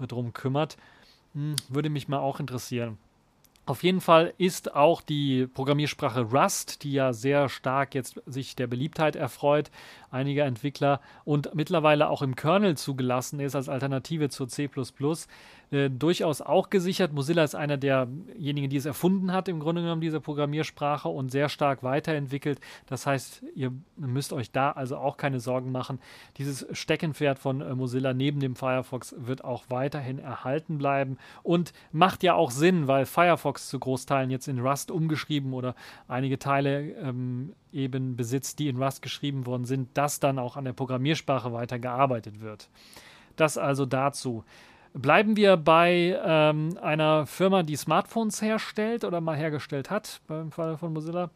drum 0.00 0.32
kümmert? 0.32 0.76
Hm, 1.34 1.56
würde 1.68 1.90
mich 1.90 2.08
mal 2.08 2.18
auch 2.18 2.40
interessieren. 2.40 2.98
Auf 3.70 3.84
jeden 3.84 4.00
Fall 4.00 4.34
ist 4.36 4.74
auch 4.74 5.00
die 5.00 5.46
Programmiersprache 5.46 6.22
Rust, 6.22 6.82
die 6.82 6.92
ja 6.92 7.12
sehr 7.12 7.48
stark 7.48 7.94
jetzt 7.94 8.20
sich 8.26 8.56
der 8.56 8.66
Beliebtheit 8.66 9.14
erfreut, 9.14 9.70
einiger 10.10 10.44
Entwickler 10.44 11.00
und 11.24 11.54
mittlerweile 11.54 12.10
auch 12.10 12.22
im 12.22 12.36
Kernel 12.36 12.76
zugelassen 12.76 13.40
ist 13.40 13.54
als 13.54 13.68
Alternative 13.68 14.28
zur 14.28 14.48
C++, 14.48 14.68
äh, 15.70 15.88
durchaus 15.88 16.40
auch 16.40 16.68
gesichert. 16.68 17.12
Mozilla 17.12 17.44
ist 17.44 17.54
einer 17.54 17.76
derjenigen, 17.76 18.70
die 18.70 18.76
es 18.76 18.86
erfunden 18.86 19.32
hat, 19.32 19.48
im 19.48 19.60
Grunde 19.60 19.82
genommen 19.82 20.00
diese 20.00 20.20
Programmiersprache 20.20 21.08
und 21.08 21.30
sehr 21.30 21.48
stark 21.48 21.82
weiterentwickelt. 21.82 22.60
Das 22.86 23.06
heißt, 23.06 23.44
ihr 23.54 23.72
müsst 23.96 24.32
euch 24.32 24.50
da 24.50 24.72
also 24.72 24.96
auch 24.96 25.16
keine 25.16 25.38
Sorgen 25.38 25.70
machen. 25.70 26.00
Dieses 26.38 26.66
Steckenpferd 26.72 27.38
von 27.38 27.60
äh, 27.60 27.74
Mozilla 27.74 28.12
neben 28.12 28.40
dem 28.40 28.56
Firefox 28.56 29.14
wird 29.16 29.44
auch 29.44 29.64
weiterhin 29.68 30.18
erhalten 30.18 30.78
bleiben 30.78 31.18
und 31.42 31.72
macht 31.92 32.22
ja 32.22 32.34
auch 32.34 32.50
Sinn, 32.50 32.88
weil 32.88 33.06
Firefox 33.06 33.68
zu 33.68 33.78
Großteilen 33.78 34.30
jetzt 34.30 34.48
in 34.48 34.58
Rust 34.58 34.90
umgeschrieben 34.90 35.52
oder 35.52 35.74
einige 36.08 36.38
Teile 36.38 36.92
ähm, 36.94 37.54
eben 37.72 38.16
besitzt, 38.16 38.58
die 38.58 38.68
in 38.68 38.82
Rust 38.82 39.02
geschrieben 39.02 39.46
worden 39.46 39.64
sind, 39.64 39.96
dass 39.96 40.20
dann 40.20 40.38
auch 40.38 40.56
an 40.56 40.64
der 40.64 40.72
Programmiersprache 40.72 41.52
weitergearbeitet 41.52 42.40
wird. 42.40 42.68
Das 43.36 43.58
also 43.58 43.86
dazu. 43.86 44.44
Bleiben 44.92 45.36
wir 45.36 45.56
bei 45.56 46.20
ähm, 46.24 46.76
einer 46.82 47.24
Firma, 47.26 47.62
die 47.62 47.76
Smartphones 47.76 48.42
herstellt 48.42 49.04
oder 49.04 49.20
mal 49.20 49.36
hergestellt 49.36 49.88
hat, 49.88 50.20
beim 50.26 50.50
Fall 50.50 50.76
von 50.76 50.92
Mozilla 50.92 51.30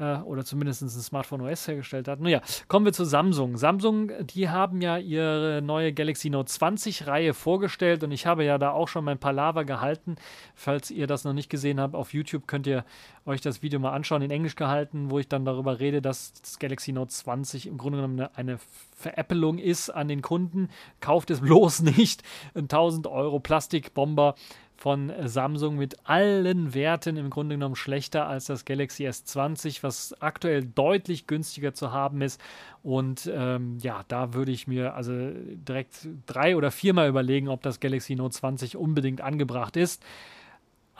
äh, 0.00 0.18
oder 0.22 0.44
zumindest 0.44 0.82
ein 0.82 0.88
Smartphone 0.88 1.42
OS 1.42 1.68
hergestellt 1.68 2.08
hat. 2.08 2.20
Naja, 2.20 2.40
kommen 2.68 2.86
wir 2.86 2.92
zu 2.92 3.04
Samsung. 3.04 3.56
Samsung, 3.56 4.10
die 4.24 4.48
haben 4.48 4.80
ja 4.80 4.96
ihre 4.98 5.62
neue 5.62 5.92
Galaxy 5.92 6.30
Note 6.30 6.50
20 6.50 7.06
Reihe 7.06 7.34
vorgestellt 7.34 8.02
und 8.02 8.10
ich 8.10 8.26
habe 8.26 8.44
ja 8.44 8.58
da 8.58 8.70
auch 8.70 8.88
schon 8.88 9.04
mein 9.04 9.18
Palaver 9.18 9.64
gehalten. 9.64 10.16
Falls 10.54 10.90
ihr 10.90 11.06
das 11.06 11.24
noch 11.24 11.32
nicht 11.34 11.50
gesehen 11.50 11.80
habt, 11.80 11.94
auf 11.94 12.14
YouTube 12.14 12.46
könnt 12.46 12.66
ihr 12.66 12.84
euch 13.26 13.40
das 13.40 13.62
Video 13.62 13.78
mal 13.78 13.92
anschauen, 13.92 14.22
in 14.22 14.30
Englisch 14.30 14.56
gehalten, 14.56 15.10
wo 15.10 15.18
ich 15.18 15.28
dann 15.28 15.44
darüber 15.44 15.78
rede, 15.78 16.00
dass 16.00 16.32
das 16.32 16.58
Galaxy 16.58 16.92
Note 16.92 17.12
20 17.12 17.66
im 17.66 17.76
Grunde 17.76 17.98
genommen 17.98 18.20
eine, 18.20 18.36
eine 18.36 18.58
Veräppelung 18.96 19.58
ist 19.58 19.90
an 19.90 20.08
den 20.08 20.22
Kunden. 20.22 20.68
Kauft 21.00 21.30
es 21.30 21.40
bloß 21.40 21.82
nicht. 21.96 22.22
Ein 22.54 22.62
1000 22.62 23.06
Euro 23.06 23.40
Plastikbomber 23.40 24.34
von 24.80 25.12
Samsung 25.26 25.76
mit 25.76 26.08
allen 26.08 26.72
Werten 26.72 27.18
im 27.18 27.28
Grunde 27.28 27.56
genommen 27.56 27.76
schlechter 27.76 28.26
als 28.26 28.46
das 28.46 28.64
Galaxy 28.64 29.06
S20, 29.06 29.82
was 29.82 30.14
aktuell 30.22 30.64
deutlich 30.64 31.26
günstiger 31.26 31.74
zu 31.74 31.92
haben 31.92 32.22
ist. 32.22 32.40
Und 32.82 33.30
ähm, 33.30 33.76
ja, 33.82 34.06
da 34.08 34.32
würde 34.32 34.52
ich 34.52 34.66
mir 34.66 34.94
also 34.94 35.12
direkt 35.12 36.08
drei 36.24 36.56
oder 36.56 36.70
viermal 36.70 37.10
überlegen, 37.10 37.48
ob 37.48 37.60
das 37.60 37.80
Galaxy 37.80 38.14
Note 38.14 38.34
20 38.34 38.78
unbedingt 38.78 39.20
angebracht 39.20 39.76
ist. 39.76 40.02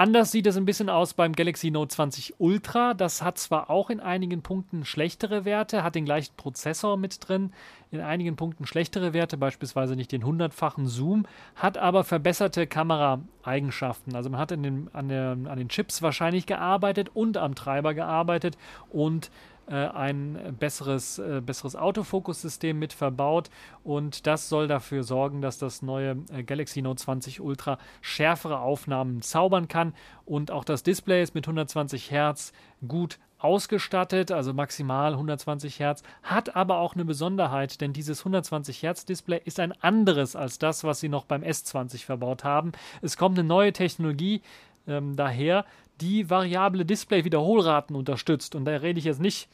Anders 0.00 0.30
sieht 0.30 0.46
es 0.46 0.58
ein 0.58 0.64
bisschen 0.66 0.88
aus 0.88 1.12
beim 1.14 1.34
Galaxy 1.34 1.70
Note 1.70 1.94
20 1.94 2.34
Ultra. 2.38 2.92
Das 2.92 3.22
hat 3.22 3.36
zwar 3.36 3.70
auch 3.70 3.88
in 3.88 4.00
einigen 4.00 4.42
Punkten 4.42 4.84
schlechtere 4.84 5.46
Werte, 5.46 5.82
hat 5.82 5.94
den 5.94 6.04
gleichen 6.04 6.34
Prozessor 6.36 6.98
mit 6.98 7.26
drin, 7.26 7.52
in 7.90 8.00
einigen 8.00 8.36
Punkten 8.36 8.66
schlechtere 8.66 9.12
Werte, 9.12 9.36
beispielsweise 9.36 9.96
nicht 9.96 10.12
den 10.12 10.24
hundertfachen 10.24 10.86
Zoom, 10.86 11.26
hat 11.56 11.76
aber 11.76 12.04
verbesserte 12.04 12.66
Kameraeigenschaften. 12.66 14.14
Also 14.14 14.30
man 14.30 14.40
hat 14.40 14.50
den, 14.50 14.88
an, 14.92 15.08
der, 15.08 15.32
an 15.32 15.58
den 15.58 15.68
Chips 15.68 16.02
wahrscheinlich 16.02 16.46
gearbeitet 16.46 17.10
und 17.12 17.36
am 17.36 17.54
Treiber 17.54 17.94
gearbeitet 17.94 18.56
und 18.90 19.30
äh, 19.70 19.74
ein 19.74 20.56
besseres, 20.58 21.18
äh, 21.18 21.40
besseres 21.40 21.76
Autofokussystem 21.76 22.78
mit 22.78 22.92
verbaut 22.92 23.50
und 23.84 24.26
das 24.26 24.48
soll 24.48 24.66
dafür 24.66 25.04
sorgen, 25.04 25.42
dass 25.42 25.58
das 25.58 25.80
neue 25.80 26.16
äh, 26.32 26.42
Galaxy 26.42 26.82
Note 26.82 27.00
20 27.00 27.40
Ultra 27.40 27.78
schärfere 28.00 28.58
Aufnahmen 28.58 29.22
zaubern 29.22 29.68
kann 29.68 29.94
und 30.24 30.50
auch 30.50 30.64
das 30.64 30.82
Display 30.82 31.22
ist 31.22 31.34
mit 31.34 31.46
120 31.46 32.10
Hertz 32.10 32.52
gut 32.86 33.18
ausgestattet, 33.40 34.30
also 34.32 34.52
maximal 34.52 35.12
120 35.12 35.78
Hertz, 35.80 36.02
hat 36.22 36.56
aber 36.56 36.78
auch 36.78 36.94
eine 36.94 37.04
Besonderheit, 37.04 37.80
denn 37.80 37.92
dieses 37.92 38.20
120 38.20 38.82
Hertz 38.82 39.04
Display 39.04 39.40
ist 39.44 39.60
ein 39.60 39.72
anderes 39.80 40.36
als 40.36 40.58
das, 40.58 40.84
was 40.84 41.00
sie 41.00 41.08
noch 41.08 41.24
beim 41.24 41.42
S20 41.42 42.04
verbaut 42.04 42.44
haben. 42.44 42.72
Es 43.02 43.16
kommt 43.16 43.38
eine 43.38 43.46
neue 43.46 43.72
Technologie 43.72 44.42
ähm, 44.86 45.16
daher, 45.16 45.64
die 46.00 46.30
variable 46.30 46.84
Display-Wiederholraten 46.84 47.94
unterstützt. 47.94 48.54
Und 48.54 48.64
da 48.64 48.72
rede 48.76 48.98
ich 48.98 49.04
jetzt 49.04 49.20
nicht 49.20 49.48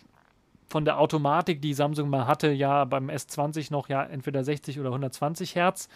von 0.69 0.85
der 0.85 0.99
Automatik, 0.99 1.63
die 1.63 1.75
Samsung 1.75 2.11
mal 2.11 2.27
hatte, 2.27 2.51
ja 2.51 2.85
beim 2.85 3.09
S20 3.09 3.73
noch 3.73 3.89
ja 3.89 4.03
entweder 4.03 4.43
60 4.43 4.81
oder 4.81 4.89
120 4.89 5.55
Hertz 5.55 5.89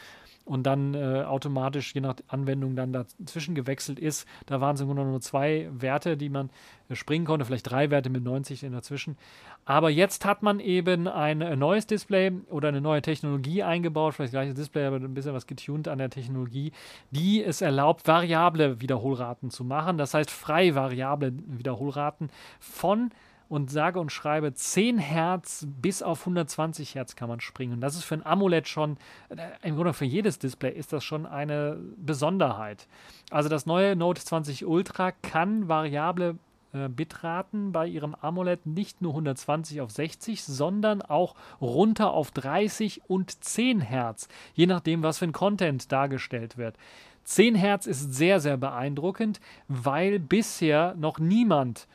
und 0.45 0.65
dann 0.65 0.95
äh, 0.95 1.23
automatisch 1.23 1.95
je 1.95 2.01
nach 2.01 2.17
Anwendung 2.29 2.77
dann 2.77 2.93
dazwischen 2.93 3.55
gewechselt 3.55 3.99
ist. 3.99 4.27
Da 4.47 4.61
waren 4.61 4.75
es 4.75 4.83
nur 4.83 4.95
nur 4.95 5.21
zwei 5.21 5.69
Werte, 5.73 6.17
die 6.17 6.29
man 6.29 6.51
äh, 6.89 6.95
springen 6.95 7.25
konnte, 7.25 7.45
vielleicht 7.45 7.71
drei 7.71 7.91
Werte 7.91 8.11
mit 8.11 8.25
90 8.25 8.65
in 8.65 8.73
dazwischen. 8.73 9.17
Aber 9.65 9.91
jetzt 9.91 10.25
hat 10.25 10.43
man 10.43 10.59
eben 10.59 11.07
ein 11.07 11.41
äh, 11.43 11.57
neues 11.57 11.87
Display 11.87 12.33
oder 12.49 12.69
eine 12.69 12.81
neue 12.81 13.03
Technologie 13.03 13.63
eingebaut, 13.63 14.15
vielleicht 14.15 14.33
gleiches 14.33 14.55
Display, 14.55 14.87
aber 14.87 14.97
ein 14.97 15.15
bisschen 15.15 15.35
was 15.35 15.47
getuned 15.47 15.89
an 15.89 15.99
der 15.99 16.11
Technologie, 16.11 16.73
die 17.11 17.43
es 17.43 17.61
erlaubt, 17.61 18.07
variable 18.07 18.81
Wiederholraten 18.81 19.51
zu 19.51 19.65
machen. 19.65 19.99
Das 19.99 20.15
heißt 20.15 20.31
frei 20.31 20.75
variable 20.75 21.33
Wiederholraten 21.47 22.31
von 22.59 23.11
und 23.51 23.69
sage 23.69 23.99
und 23.99 24.13
schreibe 24.13 24.55
10 24.55 24.99
Hertz 24.99 25.67
bis 25.83 26.03
auf 26.03 26.21
120 26.21 26.95
Hertz 26.95 27.17
kann 27.17 27.29
man 27.29 27.41
springen. 27.41 27.75
Und 27.75 27.81
das 27.81 27.97
ist 27.97 28.05
für 28.05 28.15
ein 28.15 28.25
AMOLED 28.25 28.69
schon, 28.69 28.97
äh, 29.29 29.37
im 29.63 29.75
Grunde 29.75 29.93
für 29.93 30.05
jedes 30.05 30.39
Display 30.39 30.71
ist 30.71 30.93
das 30.93 31.03
schon 31.03 31.27
eine 31.27 31.77
Besonderheit. 31.97 32.87
Also 33.31 33.49
das 33.49 33.67
neue 33.67 33.97
Note 33.97 34.23
20 34.25 34.65
Ultra 34.67 35.11
kann 35.11 35.69
variable 35.69 36.39
äh, 36.73 36.89
Bitraten 36.89 37.73
bei 37.73 37.89
ihrem 37.89 38.15
AMOLED 38.15 38.67
nicht 38.67 39.03
nur 39.03 39.13
120 39.15 39.81
auf 39.81 39.91
60, 39.91 40.45
sondern 40.45 41.03
auch 41.03 41.35
runter 41.61 42.13
auf 42.13 42.31
30 42.31 43.03
und 43.09 43.43
10 43.43 43.81
Hertz, 43.81 44.29
je 44.55 44.67
nachdem, 44.67 45.03
was 45.03 45.19
für 45.19 45.25
ein 45.25 45.33
Content 45.33 45.91
dargestellt 45.91 46.57
wird. 46.57 46.77
10 47.25 47.57
Hertz 47.57 47.87
ist 47.87 48.15
sehr, 48.15 48.39
sehr 48.39 48.57
beeindruckend, 48.57 49.41
weil 49.67 50.21
bisher 50.21 50.95
noch 50.97 51.19
niemand 51.19 51.89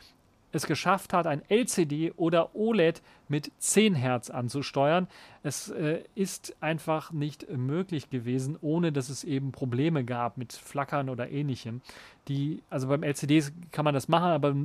es 0.56 0.66
geschafft 0.66 1.14
hat, 1.14 1.28
ein 1.28 1.42
LCD 1.50 2.14
oder 2.16 2.56
OLED 2.56 3.02
mit 3.28 3.52
10 3.58 3.94
Hertz 3.96 4.30
anzusteuern. 4.30 5.08
Es 5.44 5.70
äh, 5.70 6.04
ist 6.16 6.56
einfach 6.62 7.12
nicht 7.12 7.50
möglich 7.50 8.10
gewesen, 8.10 8.58
ohne 8.62 8.92
dass 8.92 9.10
es 9.10 9.24
eben 9.24 9.52
Probleme 9.52 10.06
gab 10.06 10.38
mit 10.38 10.54
Flackern 10.54 11.10
oder 11.10 11.30
ähnlichem. 11.30 11.82
Die, 12.28 12.64
also 12.70 12.88
beim 12.88 13.04
LCD 13.04 13.44
kann 13.72 13.86
man 13.86 13.94
das 13.94 14.08
machen, 14.08 14.30
aber 14.30 14.56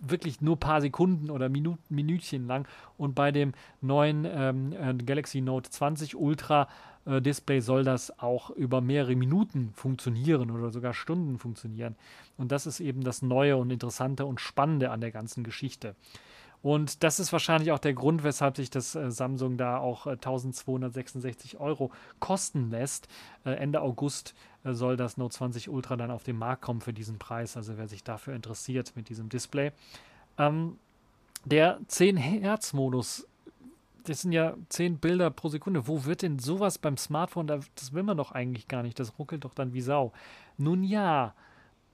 wirklich 0.00 0.40
nur 0.40 0.58
paar 0.58 0.80
Sekunden 0.80 1.30
oder 1.30 1.48
Minuten, 1.48 1.82
Minütchen 1.94 2.46
lang. 2.46 2.66
Und 2.98 3.14
bei 3.14 3.30
dem 3.30 3.52
neuen 3.80 4.26
ähm, 4.28 4.72
äh, 4.72 4.94
Galaxy 4.94 5.40
Note 5.40 5.70
20 5.70 6.16
Ultra 6.16 6.68
äh, 7.06 7.22
Display 7.22 7.60
soll 7.60 7.84
das 7.84 8.18
auch 8.18 8.50
über 8.50 8.80
mehrere 8.80 9.16
Minuten 9.16 9.72
funktionieren 9.74 10.50
oder 10.50 10.70
sogar 10.70 10.92
Stunden 10.92 11.38
funktionieren. 11.38 11.96
Und 12.36 12.52
das 12.52 12.66
ist 12.66 12.80
eben 12.80 13.02
das 13.02 13.22
Neue 13.22 13.56
und 13.56 13.70
Interessante 13.70 14.26
und 14.26 14.40
Spannende 14.40 14.90
an 14.90 15.00
der 15.00 15.10
ganzen 15.10 15.44
Geschichte. 15.44 15.94
Und 16.62 17.04
das 17.04 17.20
ist 17.20 17.32
wahrscheinlich 17.32 17.70
auch 17.70 17.78
der 17.78 17.94
Grund, 17.94 18.24
weshalb 18.24 18.56
sich 18.56 18.70
das 18.70 18.94
äh, 18.94 19.10
Samsung 19.10 19.56
da 19.56 19.78
auch 19.78 20.06
äh, 20.06 20.12
1266 20.12 21.60
Euro 21.60 21.92
kosten 22.18 22.70
lässt. 22.70 23.08
Äh, 23.44 23.50
Ende 23.50 23.82
August 23.82 24.34
äh, 24.64 24.72
soll 24.72 24.96
das 24.96 25.16
Note 25.16 25.36
20 25.36 25.68
Ultra 25.68 25.96
dann 25.96 26.10
auf 26.10 26.24
den 26.24 26.36
Markt 26.36 26.62
kommen 26.62 26.80
für 26.80 26.92
diesen 26.92 27.18
Preis. 27.18 27.56
Also 27.56 27.78
wer 27.78 27.86
sich 27.88 28.02
dafür 28.02 28.34
interessiert 28.34 28.94
mit 28.96 29.08
diesem 29.08 29.28
Display. 29.28 29.70
Ähm, 30.38 30.78
der 31.44 31.78
10 31.86 32.16
Hertz 32.16 32.72
Modus 32.72 33.28
das 34.08 34.22
sind 34.22 34.32
ja 34.32 34.54
10 34.68 34.98
Bilder 34.98 35.30
pro 35.30 35.48
Sekunde. 35.48 35.86
Wo 35.86 36.04
wird 36.04 36.22
denn 36.22 36.38
sowas 36.38 36.78
beim 36.78 36.96
Smartphone? 36.96 37.46
Das 37.46 37.92
will 37.92 38.02
man 38.02 38.16
doch 38.16 38.32
eigentlich 38.32 38.68
gar 38.68 38.82
nicht. 38.82 38.98
Das 38.98 39.18
ruckelt 39.18 39.44
doch 39.44 39.54
dann 39.54 39.72
wie 39.72 39.80
Sau. 39.80 40.12
Nun 40.56 40.82
ja, 40.82 41.34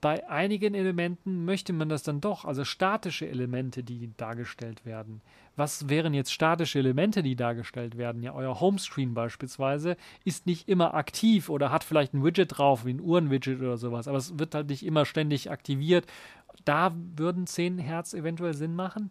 bei 0.03 0.29
einigen 0.29 0.73
Elementen 0.73 1.45
möchte 1.45 1.71
man 1.71 1.87
das 1.87 2.03
dann 2.03 2.19
doch, 2.19 2.43
also 2.43 2.65
statische 2.65 3.25
Elemente, 3.25 3.83
die 3.85 4.11
dargestellt 4.17 4.85
werden. 4.85 5.21
Was 5.55 5.87
wären 5.87 6.13
jetzt 6.13 6.33
statische 6.33 6.79
Elemente, 6.79 7.23
die 7.23 7.37
dargestellt 7.37 7.97
werden? 7.97 8.21
Ja, 8.21 8.33
euer 8.33 8.59
Homescreen 8.59 9.13
beispielsweise 9.13 9.95
ist 10.25 10.45
nicht 10.45 10.67
immer 10.67 10.93
aktiv 10.93 11.47
oder 11.47 11.71
hat 11.71 11.85
vielleicht 11.85 12.13
ein 12.13 12.21
Widget 12.21 12.57
drauf, 12.57 12.83
wie 12.83 12.93
ein 12.93 12.99
Uhrenwidget 12.99 13.61
oder 13.61 13.77
sowas, 13.77 14.09
aber 14.09 14.17
es 14.17 14.37
wird 14.37 14.55
halt 14.55 14.67
nicht 14.67 14.85
immer 14.85 15.05
ständig 15.05 15.49
aktiviert. 15.49 16.05
Da 16.65 16.93
würden 17.15 17.47
10 17.47 17.77
Hertz 17.77 18.13
eventuell 18.13 18.55
Sinn 18.55 18.75
machen. 18.75 19.09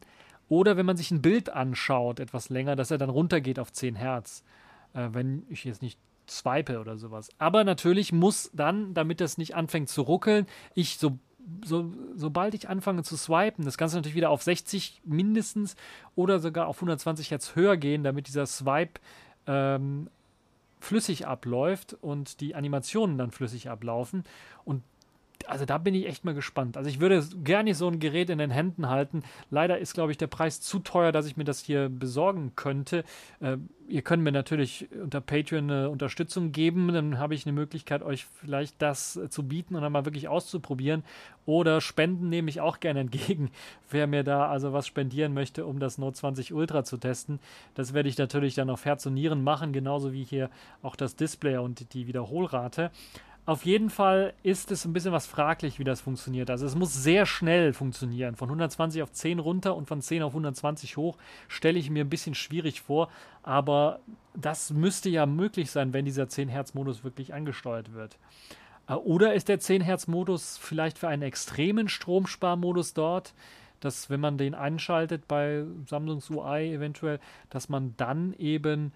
Oder 0.52 0.76
wenn 0.76 0.84
man 0.84 0.98
sich 0.98 1.10
ein 1.10 1.22
Bild 1.22 1.48
anschaut, 1.48 2.20
etwas 2.20 2.50
länger, 2.50 2.76
dass 2.76 2.90
er 2.90 2.98
dann 2.98 3.08
runtergeht 3.08 3.58
auf 3.58 3.72
10 3.72 3.94
Hertz. 3.94 4.44
Äh, 4.92 5.08
wenn 5.12 5.46
ich 5.48 5.64
jetzt 5.64 5.80
nicht 5.80 5.98
swipe 6.28 6.78
oder 6.78 6.98
sowas. 6.98 7.30
Aber 7.38 7.64
natürlich 7.64 8.12
muss 8.12 8.50
dann, 8.52 8.92
damit 8.92 9.22
das 9.22 9.38
nicht 9.38 9.54
anfängt 9.54 9.88
zu 9.88 10.02
ruckeln, 10.02 10.46
ich 10.74 10.98
so, 10.98 11.18
so, 11.64 11.90
sobald 12.14 12.52
ich 12.52 12.68
anfange 12.68 13.02
zu 13.02 13.16
swipen, 13.16 13.64
das 13.64 13.78
Ganze 13.78 13.96
natürlich 13.96 14.14
wieder 14.14 14.28
auf 14.28 14.42
60 14.42 15.00
mindestens 15.06 15.74
oder 16.16 16.38
sogar 16.38 16.66
auf 16.66 16.76
120 16.76 17.30
Hertz 17.30 17.56
höher 17.56 17.78
gehen, 17.78 18.04
damit 18.04 18.28
dieser 18.28 18.44
Swipe 18.44 19.00
ähm, 19.46 20.10
flüssig 20.80 21.26
abläuft 21.26 21.96
und 22.02 22.42
die 22.42 22.54
Animationen 22.54 23.16
dann 23.16 23.30
flüssig 23.30 23.70
ablaufen. 23.70 24.24
Und 24.66 24.82
also 25.48 25.64
da 25.64 25.78
bin 25.78 25.94
ich 25.94 26.06
echt 26.06 26.24
mal 26.24 26.34
gespannt. 26.34 26.76
Also 26.76 26.88
ich 26.88 27.00
würde 27.00 27.24
gerne 27.42 27.74
so 27.74 27.88
ein 27.88 27.98
Gerät 27.98 28.30
in 28.30 28.38
den 28.38 28.50
Händen 28.50 28.88
halten. 28.88 29.22
Leider 29.50 29.78
ist, 29.78 29.94
glaube 29.94 30.12
ich, 30.12 30.18
der 30.18 30.26
Preis 30.26 30.60
zu 30.60 30.78
teuer, 30.78 31.12
dass 31.12 31.26
ich 31.26 31.36
mir 31.36 31.44
das 31.44 31.60
hier 31.60 31.88
besorgen 31.88 32.52
könnte. 32.56 33.04
Äh, 33.40 33.58
ihr 33.88 34.02
könnt 34.02 34.22
mir 34.22 34.32
natürlich 34.32 34.88
unter 34.92 35.20
Patreon 35.20 35.70
eine 35.70 35.90
Unterstützung 35.90 36.52
geben. 36.52 36.92
Dann 36.92 37.18
habe 37.18 37.34
ich 37.34 37.46
eine 37.46 37.52
Möglichkeit, 37.52 38.02
euch 38.02 38.24
vielleicht 38.24 38.80
das 38.80 39.20
zu 39.28 39.42
bieten 39.46 39.74
und 39.74 39.82
dann 39.82 39.92
mal 39.92 40.04
wirklich 40.04 40.28
auszuprobieren. 40.28 41.04
Oder 41.44 41.80
Spenden 41.80 42.28
nehme 42.28 42.48
ich 42.48 42.60
auch 42.60 42.80
gerne 42.80 43.00
entgegen. 43.00 43.50
Wer 43.90 44.06
mir 44.06 44.24
da 44.24 44.48
also 44.48 44.72
was 44.72 44.86
spendieren 44.86 45.34
möchte, 45.34 45.66
um 45.66 45.78
das 45.78 45.98
Note 45.98 46.16
20 46.16 46.52
Ultra 46.52 46.84
zu 46.84 46.96
testen, 46.96 47.40
das 47.74 47.94
werde 47.94 48.08
ich 48.08 48.18
natürlich 48.18 48.54
dann 48.54 48.70
auf 48.70 48.84
Herz 48.84 49.06
und 49.06 49.14
Nieren 49.14 49.42
machen, 49.44 49.72
genauso 49.72 50.12
wie 50.12 50.24
hier 50.24 50.50
auch 50.82 50.96
das 50.96 51.16
Display 51.16 51.58
und 51.58 51.92
die 51.94 52.06
Wiederholrate. 52.06 52.90
Auf 53.44 53.64
jeden 53.64 53.90
Fall 53.90 54.34
ist 54.44 54.70
es 54.70 54.84
ein 54.84 54.92
bisschen 54.92 55.10
was 55.10 55.26
fraglich, 55.26 55.80
wie 55.80 55.84
das 55.84 56.00
funktioniert. 56.00 56.48
Also 56.48 56.64
es 56.64 56.76
muss 56.76 56.94
sehr 56.94 57.26
schnell 57.26 57.72
funktionieren. 57.72 58.36
Von 58.36 58.48
120 58.48 59.02
auf 59.02 59.10
10 59.10 59.40
runter 59.40 59.74
und 59.74 59.88
von 59.88 60.00
10 60.00 60.22
auf 60.22 60.32
120 60.32 60.96
hoch 60.96 61.18
stelle 61.48 61.78
ich 61.78 61.90
mir 61.90 62.04
ein 62.04 62.08
bisschen 62.10 62.36
schwierig 62.36 62.82
vor. 62.82 63.08
Aber 63.42 63.98
das 64.34 64.70
müsste 64.70 65.08
ja 65.08 65.26
möglich 65.26 65.72
sein, 65.72 65.92
wenn 65.92 66.04
dieser 66.04 66.28
10 66.28 66.48
Hertz 66.48 66.74
Modus 66.74 67.02
wirklich 67.02 67.34
angesteuert 67.34 67.92
wird. 67.92 68.16
Äh, 68.86 68.94
oder 68.94 69.34
ist 69.34 69.48
der 69.48 69.58
10 69.58 69.82
Hertz 69.82 70.06
Modus 70.06 70.56
vielleicht 70.56 70.98
für 70.98 71.08
einen 71.08 71.22
extremen 71.22 71.88
Stromsparmodus 71.88 72.94
dort? 72.94 73.34
dass 73.82 74.10
wenn 74.10 74.20
man 74.20 74.38
den 74.38 74.54
einschaltet 74.54 75.26
bei 75.26 75.64
Samsungs 75.86 76.30
UI 76.30 76.72
eventuell, 76.72 77.18
dass 77.50 77.68
man 77.68 77.94
dann 77.96 78.32
eben 78.34 78.92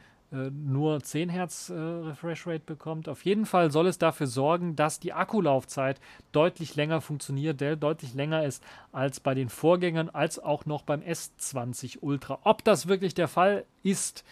nur 0.50 1.00
10 1.00 1.28
Hertz 1.28 1.70
äh, 1.70 1.74
Refresh 1.74 2.46
Rate 2.46 2.64
bekommt. 2.64 3.08
Auf 3.08 3.24
jeden 3.24 3.46
Fall 3.46 3.70
soll 3.70 3.86
es 3.86 3.98
dafür 3.98 4.26
sorgen, 4.26 4.76
dass 4.76 5.00
die 5.00 5.12
Akkulaufzeit 5.12 6.00
deutlich 6.32 6.76
länger 6.76 7.00
funktioniert, 7.00 7.60
der 7.60 7.76
deutlich 7.76 8.14
länger 8.14 8.44
ist 8.44 8.62
als 8.92 9.20
bei 9.20 9.34
den 9.34 9.48
Vorgängern, 9.48 10.08
als 10.10 10.38
auch 10.38 10.66
noch 10.66 10.82
beim 10.82 11.00
S20 11.00 11.98
Ultra. 12.00 12.38
Ob 12.44 12.64
das 12.64 12.86
wirklich 12.88 13.14
der 13.14 13.28
Fall 13.28 13.64
ist, 13.82 14.24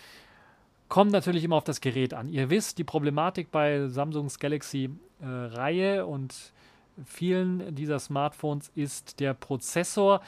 kommt 0.89 1.13
natürlich 1.13 1.45
immer 1.45 1.57
auf 1.57 1.65
das 1.65 1.81
Gerät 1.81 2.15
an. 2.15 2.29
Ihr 2.29 2.51
wisst, 2.51 2.79
die 2.79 2.85
Problematik 2.85 3.51
bei 3.51 3.89
Samsungs 3.89 4.39
Galaxy 4.39 4.91
äh, 5.21 5.27
Reihe 5.27 6.07
und 6.07 6.53
vielen 7.05 7.75
dieser 7.75 7.99
Smartphones 7.99 8.71
ist 8.75 9.21
der 9.21 9.35
Prozessor. 9.35 10.21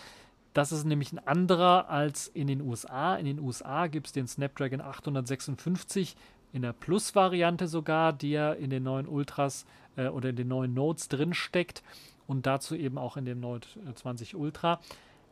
Das 0.57 0.73
ist 0.73 0.87
nämlich 0.87 1.13
ein 1.13 1.19
anderer 1.19 1.91
als 1.91 2.29
in 2.29 2.47
den 2.47 2.63
USA. 2.63 3.17
In 3.17 3.27
den 3.27 3.39
USA 3.41 3.89
gibt 3.89 4.07
es 4.07 4.15
den 4.15 4.27
Snapdragon 4.27 4.81
856 4.81 6.17
in 6.55 6.63
der 6.63 6.73
Plus-Variante 6.73 7.69
sogar, 7.69 8.15
der 8.15 8.57
in 8.57 8.71
den 8.71 8.83
neuen 8.85 9.07
Ultras 9.07 9.67
äh, 9.97 10.09
oder 10.09 10.31
in 10.31 10.37
den 10.37 10.49
neuen 10.49 10.73
Notes 10.73 11.09
drin 11.09 11.35
steckt 11.35 11.83
und 12.27 12.47
dazu 12.47 12.75
eben 12.75 12.97
auch 12.97 13.19
in 13.19 13.27
dem 13.27 13.39
Note 13.39 13.69
20 13.95 14.35
Ultra. 14.35 14.81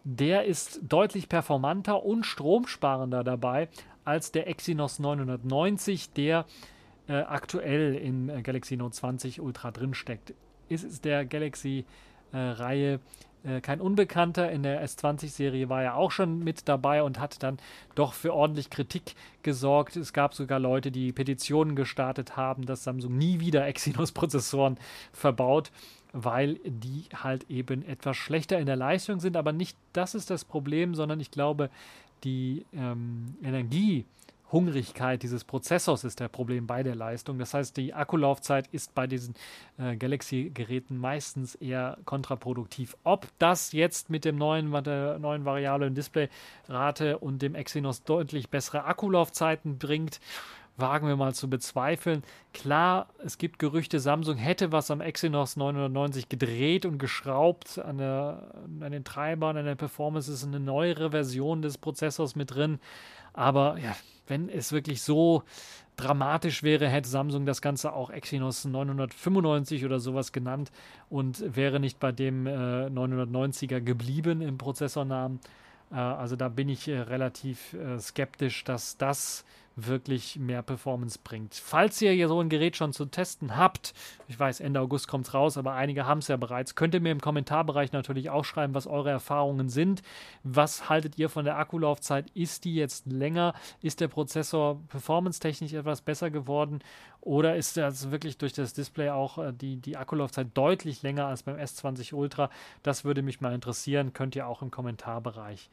Der 0.05 0.45
ist 0.45 0.81
deutlich 0.83 1.31
performanter 1.31 2.05
und 2.05 2.27
stromsparender 2.27 3.25
dabei 3.25 3.71
als 4.05 4.31
der 4.31 4.47
Exynos 4.47 4.99
990, 4.99 6.13
der 6.13 6.45
äh, 7.09 7.15
aktuell 7.15 7.95
in 7.95 8.29
äh, 8.29 8.43
Galaxy 8.43 8.77
Note 8.77 8.95
20 8.95 9.41
Ultra 9.41 9.71
drin 9.71 9.95
steckt. 9.95 10.35
Ist 10.69 10.85
es 10.85 11.01
der 11.01 11.25
Galaxy-Reihe 11.25 11.87
äh, 12.35 12.99
äh, 13.45 13.61
kein 13.61 13.81
Unbekannter. 13.81 14.51
In 14.51 14.63
der 14.63 14.85
S20-Serie 14.85 15.69
war 15.69 15.83
er 15.83 15.97
auch 15.97 16.11
schon 16.11 16.39
mit 16.39 16.69
dabei 16.69 17.03
und 17.03 17.21
hat 17.21 17.43
dann 17.43 17.59
doch 17.95 18.15
für 18.15 18.33
ordentlich 18.33 18.71
Kritik 18.71 19.15
gesorgt. 19.43 19.97
Es 19.97 20.13
gab 20.13 20.35
sogar 20.35 20.59
Leute, 20.59 20.91
die 20.91 21.13
Petitionen 21.13 21.77
gestartet 21.77 22.37
haben, 22.37 22.67
dass 22.67 22.85
Samsung 22.85 23.17
nie 23.17 23.41
wieder 23.41 23.67
Exynos-Prozessoren 23.69 24.79
verbaut, 25.13 25.71
weil 26.13 26.55
die 26.65 27.05
halt 27.15 27.49
eben 27.51 27.87
etwas 27.87 28.17
schlechter 28.17 28.59
in 28.59 28.67
der 28.67 28.77
Leistung 28.77 29.21
sind. 29.21 29.37
Aber 29.37 29.53
nicht 29.53 29.77
das 29.93 30.15
ist 30.15 30.31
das 30.31 30.45
Problem, 30.45 30.95
sondern 30.95 31.21
ich 31.21 31.31
glaube, 31.31 31.71
die 32.25 32.65
ähm, 32.73 33.37
Energie, 33.43 34.07
Hungrigkeit 34.55 35.23
dieses 35.25 35.43
Prozessors 35.43 36.05
ist 36.05 36.21
der 36.21 36.29
Problem 36.29 36.69
bei 36.69 36.85
der 36.85 36.95
Leistung. 36.95 37.39
Das 37.39 37.53
heißt, 37.55 37.77
die 37.77 37.93
Akkulaufzeit 37.93 38.69
ist 38.69 38.95
bei 38.95 39.09
diesen 39.09 39.35
äh, 39.79 39.97
Galaxy-Geräten 39.97 40.97
meistens 40.97 41.57
eher 41.57 41.99
kontraproduktiv. 42.05 42.97
Ob 43.03 43.27
das 43.41 43.73
jetzt 43.73 44.11
mit 44.11 44.25
dem 44.25 44.37
neuen, 44.37 44.71
der 44.85 45.19
neuen 45.19 45.45
variablen 45.45 45.97
Displayrate 45.97 47.19
und 47.19 47.43
dem 47.43 47.57
Exynos 47.57 48.05
deutlich 48.05 48.49
bessere 48.49 48.85
Akkulaufzeiten 48.85 49.79
bringt, 49.79 50.21
wagen 50.77 51.07
wir 51.07 51.17
mal 51.17 51.35
zu 51.35 51.49
bezweifeln. 51.49 52.23
Klar, 52.53 53.09
es 53.25 53.39
gibt 53.39 53.59
Gerüchte, 53.59 54.01
Samsung 54.01 54.37
hätte 54.37 54.73
was 54.73 54.91
am 54.91 55.01
Exynos 55.01 55.57
990 55.57 56.29
gedreht 56.29 56.85
und 56.85 56.99
geschraubt 56.99 57.79
an, 57.79 57.99
der, 57.99 58.55
an 58.81 58.93
den 58.93 59.05
Treibern, 59.05 59.57
an 59.57 59.65
der 59.65 59.77
Performance 59.77 60.33
ist 60.33 60.45
eine 60.45 60.61
neuere 60.61 61.11
Version 61.11 61.63
des 61.63 61.79
Prozessors 61.79 62.35
mit 62.35 62.55
drin. 62.55 62.81
Aber 63.33 63.79
ja, 63.79 63.95
wenn 64.27 64.49
es 64.49 64.73
wirklich 64.73 65.03
so 65.03 65.43
dramatisch 65.97 66.63
wäre, 66.63 66.89
hätte 66.89 67.09
Samsung 67.09 67.47
das 67.47 67.63
Ganze 67.63 67.93
auch 67.93 68.11
Exynos 68.11 68.65
995 68.65 69.85
oder 69.85 70.01
sowas 70.01 70.33
genannt 70.33 70.73
und 71.09 71.55
wäre 71.55 71.79
nicht 71.79 72.01
bei 72.01 72.11
dem 72.11 72.47
äh, 72.47 72.87
990er 72.87 73.81
geblieben 73.81 74.41
im 74.41 74.59
Prozessornamen. 74.59 75.41
Äh, 75.93 75.97
also 75.97 76.37
da 76.37 76.49
bin 76.49 76.69
ich 76.69 76.89
äh, 76.89 76.99
relativ 76.99 77.75
äh, 77.75 77.99
skeptisch, 77.99 78.65
dass 78.65 78.97
das 78.97 79.45
wirklich 79.77 80.39
mehr 80.39 80.63
Performance 80.63 81.19
bringt. 81.23 81.55
Falls 81.55 82.01
ihr 82.01 82.13
hier 82.13 82.29
so 82.29 82.41
ein 82.41 82.49
Gerät 82.49 82.77
schon 82.77 82.93
zu 82.93 83.07
testen 83.07 83.57
habt, 83.57 83.93
ich 84.29 84.39
weiß, 84.39 84.61
Ende 84.61 84.81
August 84.81 85.09
kommt 85.09 85.27
es 85.27 85.35
raus, 85.35 85.59
aber 85.59 85.73
einige 85.73 86.07
haben 86.07 86.19
es 86.19 86.29
ja 86.29 86.37
bereits, 86.37 86.75
könnt 86.75 86.95
ihr 86.95 87.01
mir 87.01 87.13
im 87.13 87.21
Kommentarbereich 87.21 87.93
natürlich 87.93 88.31
auch 88.31 88.45
schreiben, 88.45 88.75
was 88.75 88.87
eure 88.87 89.11
Erfahrungen 89.11 89.69
sind. 89.69 90.03
Was 90.43 90.89
haltet 90.89 91.19
ihr 91.19 91.29
von 91.29 91.45
der 91.45 91.59
Akkulaufzeit? 91.59 92.31
Ist 92.35 92.65
die 92.65 92.75
jetzt 92.75 93.07
länger? 93.07 93.55
Ist 93.83 94.01
der 94.01 94.09
Prozessor 94.09 94.81
performance-technisch 94.89 95.73
etwas 95.73 96.03
besser 96.03 96.31
geworden? 96.31 96.81
Oder 97.21 97.57
ist 97.57 97.77
das 97.77 98.11
wirklich 98.11 98.39
durch 98.39 98.53
das 98.53 98.75
Display 98.75 99.11
auch 99.11 99.39
äh, 99.39 99.53
die, 99.53 99.79
die 99.79 99.97
Akkulaufzeit 99.97 100.49
deutlich 100.55 101.03
länger 101.03 101.27
als 101.27 101.43
beim 101.43 101.57
S20 101.57 102.15
Ultra? 102.15 102.51
Das 102.83 103.05
würde 103.05 103.23
mich 103.23 103.41
mal 103.41 103.55
interessieren. 103.55 104.13
Könnt 104.13 104.37
ihr 104.37 104.47
auch 104.47 104.63
im 104.63 104.71
Kommentarbereich 104.71 105.71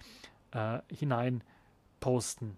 äh, 0.52 0.80
hinein 0.90 1.44
posten 2.00 2.58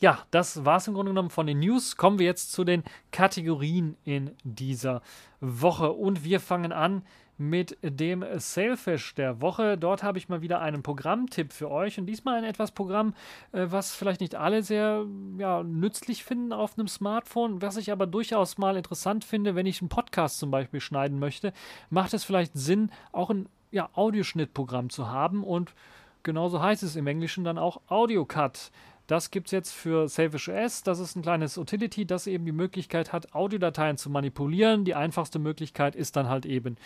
ja, 0.00 0.18
das 0.30 0.64
war 0.64 0.76
es 0.78 0.88
im 0.88 0.94
Grunde 0.94 1.10
genommen 1.10 1.30
von 1.30 1.46
den 1.46 1.60
News. 1.60 1.96
Kommen 1.96 2.18
wir 2.18 2.26
jetzt 2.26 2.52
zu 2.52 2.64
den 2.64 2.82
Kategorien 3.12 3.96
in 4.04 4.32
dieser 4.42 5.02
Woche. 5.40 5.92
Und 5.92 6.24
wir 6.24 6.40
fangen 6.40 6.72
an 6.72 7.02
mit 7.36 7.76
dem 7.82 8.24
Sailfish 8.36 9.14
der 9.14 9.40
Woche. 9.40 9.76
Dort 9.76 10.02
habe 10.02 10.18
ich 10.18 10.28
mal 10.28 10.42
wieder 10.42 10.60
einen 10.60 10.82
Programmtipp 10.82 11.52
für 11.52 11.70
euch 11.70 11.98
und 11.98 12.06
diesmal 12.06 12.36
ein 12.36 12.44
etwas 12.44 12.70
Programm, 12.70 13.14
äh, 13.52 13.66
was 13.70 13.94
vielleicht 13.94 14.20
nicht 14.20 14.36
alle 14.36 14.62
sehr 14.62 15.04
ja, 15.38 15.62
nützlich 15.62 16.24
finden 16.24 16.52
auf 16.52 16.78
einem 16.78 16.88
Smartphone, 16.88 17.60
was 17.60 17.76
ich 17.76 17.90
aber 17.90 18.06
durchaus 18.06 18.58
mal 18.58 18.76
interessant 18.76 19.24
finde, 19.24 19.54
wenn 19.54 19.66
ich 19.66 19.80
einen 19.80 19.88
Podcast 19.88 20.38
zum 20.38 20.50
Beispiel 20.50 20.80
schneiden 20.80 21.18
möchte, 21.18 21.52
macht 21.90 22.14
es 22.14 22.24
vielleicht 22.24 22.52
Sinn, 22.54 22.90
auch 23.12 23.30
ein 23.30 23.48
ja, 23.72 23.90
Audioschnittprogramm 23.94 24.90
zu 24.90 25.08
haben 25.08 25.42
und 25.42 25.74
genauso 26.22 26.62
heißt 26.62 26.84
es 26.84 26.94
im 26.94 27.08
Englischen 27.08 27.42
dann 27.42 27.58
auch 27.58 27.80
Audio 27.88 28.24
Cut. 28.24 28.70
Das 29.06 29.30
gibt 29.30 29.48
es 29.48 29.52
jetzt 29.52 29.72
für 29.72 30.08
Selfish 30.08 30.48
OS. 30.48 30.82
Das 30.82 30.98
ist 30.98 31.14
ein 31.14 31.22
kleines 31.22 31.58
Utility, 31.58 32.06
das 32.06 32.26
eben 32.26 32.46
die 32.46 32.52
Möglichkeit 32.52 33.12
hat, 33.12 33.34
Audiodateien 33.34 33.98
zu 33.98 34.08
manipulieren. 34.08 34.84
Die 34.84 34.94
einfachste 34.94 35.38
Möglichkeit 35.38 35.94
ist 35.94 36.16
dann 36.16 36.28
halt 36.28 36.46
eben 36.46 36.76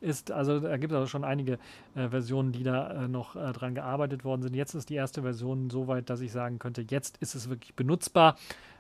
ist, 0.01 0.31
also 0.31 0.59
da 0.59 0.77
gibt 0.77 0.93
es 0.93 0.97
also 0.97 1.07
schon 1.07 1.23
einige 1.23 1.59
äh, 1.95 2.09
Versionen, 2.09 2.51
die 2.51 2.63
da 2.63 3.05
äh, 3.05 3.07
noch 3.07 3.35
dran 3.35 3.75
gearbeitet 3.75 4.23
worden 4.23 4.41
sind. 4.41 4.55
Jetzt 4.55 4.73
ist 4.73 4.89
die 4.89 4.95
erste 4.95 5.21
Version 5.21 5.69
so 5.69 5.87
weit, 5.87 6.09
dass 6.09 6.21
ich 6.21 6.31
sagen 6.31 6.57
könnte, 6.59 6.85
jetzt 6.89 7.17
ist 7.17 7.35
es 7.35 7.49
wirklich 7.49 7.75
benutzbar 7.75 8.35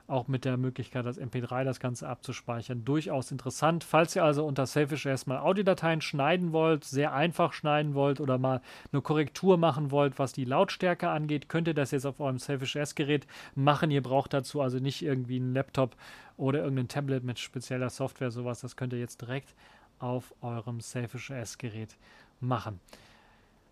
auch 0.09 0.27
mit 0.27 0.45
der 0.45 0.57
Möglichkeit, 0.57 1.05
als 1.05 1.19
MP3 1.19 1.63
das 1.63 1.79
Ganze 1.79 2.07
abzuspeichern. 2.07 2.85
Durchaus 2.85 3.31
interessant. 3.31 3.83
Falls 3.83 4.15
ihr 4.15 4.23
also 4.23 4.45
unter 4.45 4.65
Selfish 4.65 5.05
erstmal 5.05 5.39
Audiodateien 5.39 6.01
schneiden 6.01 6.51
wollt, 6.51 6.83
sehr 6.83 7.13
einfach 7.13 7.53
schneiden 7.53 7.93
wollt 7.93 8.19
oder 8.19 8.37
mal 8.37 8.61
eine 8.91 9.01
Korrektur 9.01 9.57
machen 9.57 9.91
wollt, 9.91 10.19
was 10.19 10.33
die 10.33 10.45
Lautstärke 10.45 11.09
angeht, 11.09 11.49
könnt 11.49 11.67
ihr 11.67 11.73
das 11.73 11.91
jetzt 11.91 12.05
auf 12.05 12.19
eurem 12.19 12.39
Selfish 12.39 12.75
S-Gerät 12.75 13.27
machen. 13.55 13.91
Ihr 13.91 14.03
braucht 14.03 14.33
dazu 14.33 14.61
also 14.61 14.79
nicht 14.79 15.01
irgendwie 15.01 15.37
einen 15.37 15.53
Laptop 15.53 15.95
oder 16.37 16.59
irgendein 16.59 16.87
Tablet 16.87 17.23
mit 17.23 17.39
spezieller 17.39 17.89
Software, 17.89 18.31
sowas. 18.31 18.61
Das 18.61 18.75
könnt 18.75 18.93
ihr 18.93 18.99
jetzt 18.99 19.21
direkt 19.21 19.53
auf 19.99 20.33
eurem 20.41 20.79
Selfish 20.81 21.29
S-Gerät 21.29 21.97
machen. 22.39 22.79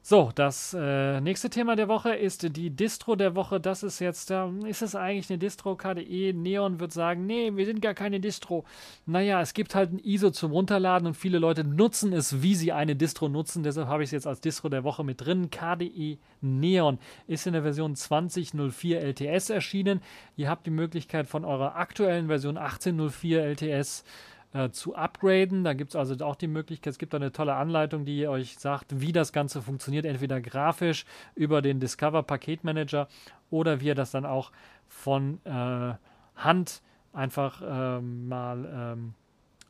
So, 0.09 0.31
das 0.33 0.73
äh, 0.73 1.19
nächste 1.19 1.49
Thema 1.49 1.75
der 1.75 1.89
Woche 1.89 2.15
ist 2.15 2.55
die 2.55 2.69
Distro 2.69 3.17
der 3.17 3.35
Woche. 3.35 3.59
Das 3.59 3.83
ist 3.83 3.99
jetzt, 3.99 4.31
äh, 4.31 4.47
ist 4.65 4.81
es 4.81 4.95
eigentlich 4.95 5.29
eine 5.29 5.37
Distro? 5.37 5.75
KDE 5.75 6.31
Neon 6.31 6.79
wird 6.79 6.93
sagen, 6.93 7.25
nee, 7.25 7.51
wir 7.53 7.65
sind 7.65 7.81
gar 7.81 7.93
keine 7.93 8.21
Distro. 8.21 8.63
Naja, 9.05 9.41
es 9.41 9.53
gibt 9.53 9.75
halt 9.75 9.91
ein 9.91 9.99
ISO 9.99 10.31
zum 10.31 10.53
Runterladen 10.53 11.09
und 11.09 11.15
viele 11.15 11.39
Leute 11.39 11.65
nutzen 11.65 12.13
es, 12.13 12.41
wie 12.41 12.55
sie 12.55 12.71
eine 12.71 12.95
Distro 12.95 13.27
nutzen. 13.27 13.63
Deshalb 13.63 13.89
habe 13.89 14.01
ich 14.01 14.07
es 14.07 14.11
jetzt 14.13 14.27
als 14.27 14.39
Distro 14.39 14.69
der 14.69 14.85
Woche 14.85 15.03
mit 15.03 15.19
drin. 15.19 15.49
KDE 15.49 16.19
Neon 16.39 16.99
ist 17.27 17.45
in 17.45 17.51
der 17.51 17.63
Version 17.63 17.93
20.04 17.93 18.95
LTS 18.99 19.49
erschienen. 19.49 19.99
Ihr 20.37 20.49
habt 20.49 20.65
die 20.65 20.71
Möglichkeit 20.71 21.27
von 21.27 21.43
eurer 21.43 21.75
aktuellen 21.75 22.27
Version 22.27 22.57
18.04 22.57 23.39
LTS 23.39 24.05
äh, 24.53 24.69
zu 24.69 24.95
upgraden. 24.95 25.63
Da 25.63 25.73
gibt 25.73 25.91
es 25.91 25.95
also 25.95 26.23
auch 26.25 26.35
die 26.35 26.47
Möglichkeit, 26.47 26.91
es 26.91 26.99
gibt 26.99 27.13
eine 27.13 27.31
tolle 27.31 27.55
Anleitung, 27.55 28.05
die 28.05 28.27
euch 28.27 28.57
sagt, 28.57 29.01
wie 29.01 29.11
das 29.11 29.33
Ganze 29.33 29.61
funktioniert, 29.61 30.05
entweder 30.05 30.41
grafisch 30.41 31.05
über 31.35 31.61
den 31.61 31.79
Discover 31.79 32.23
Paketmanager 32.23 33.07
oder 33.49 33.81
wie 33.81 33.87
ihr 33.87 33.95
das 33.95 34.11
dann 34.11 34.25
auch 34.25 34.51
von 34.87 35.39
äh, 35.45 35.93
Hand 36.35 36.81
einfach 37.13 37.61
äh, 37.61 38.01
mal 38.01 38.93
ähm, 38.95 39.13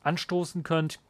anstoßen 0.02 0.62
könnt. 0.62 1.00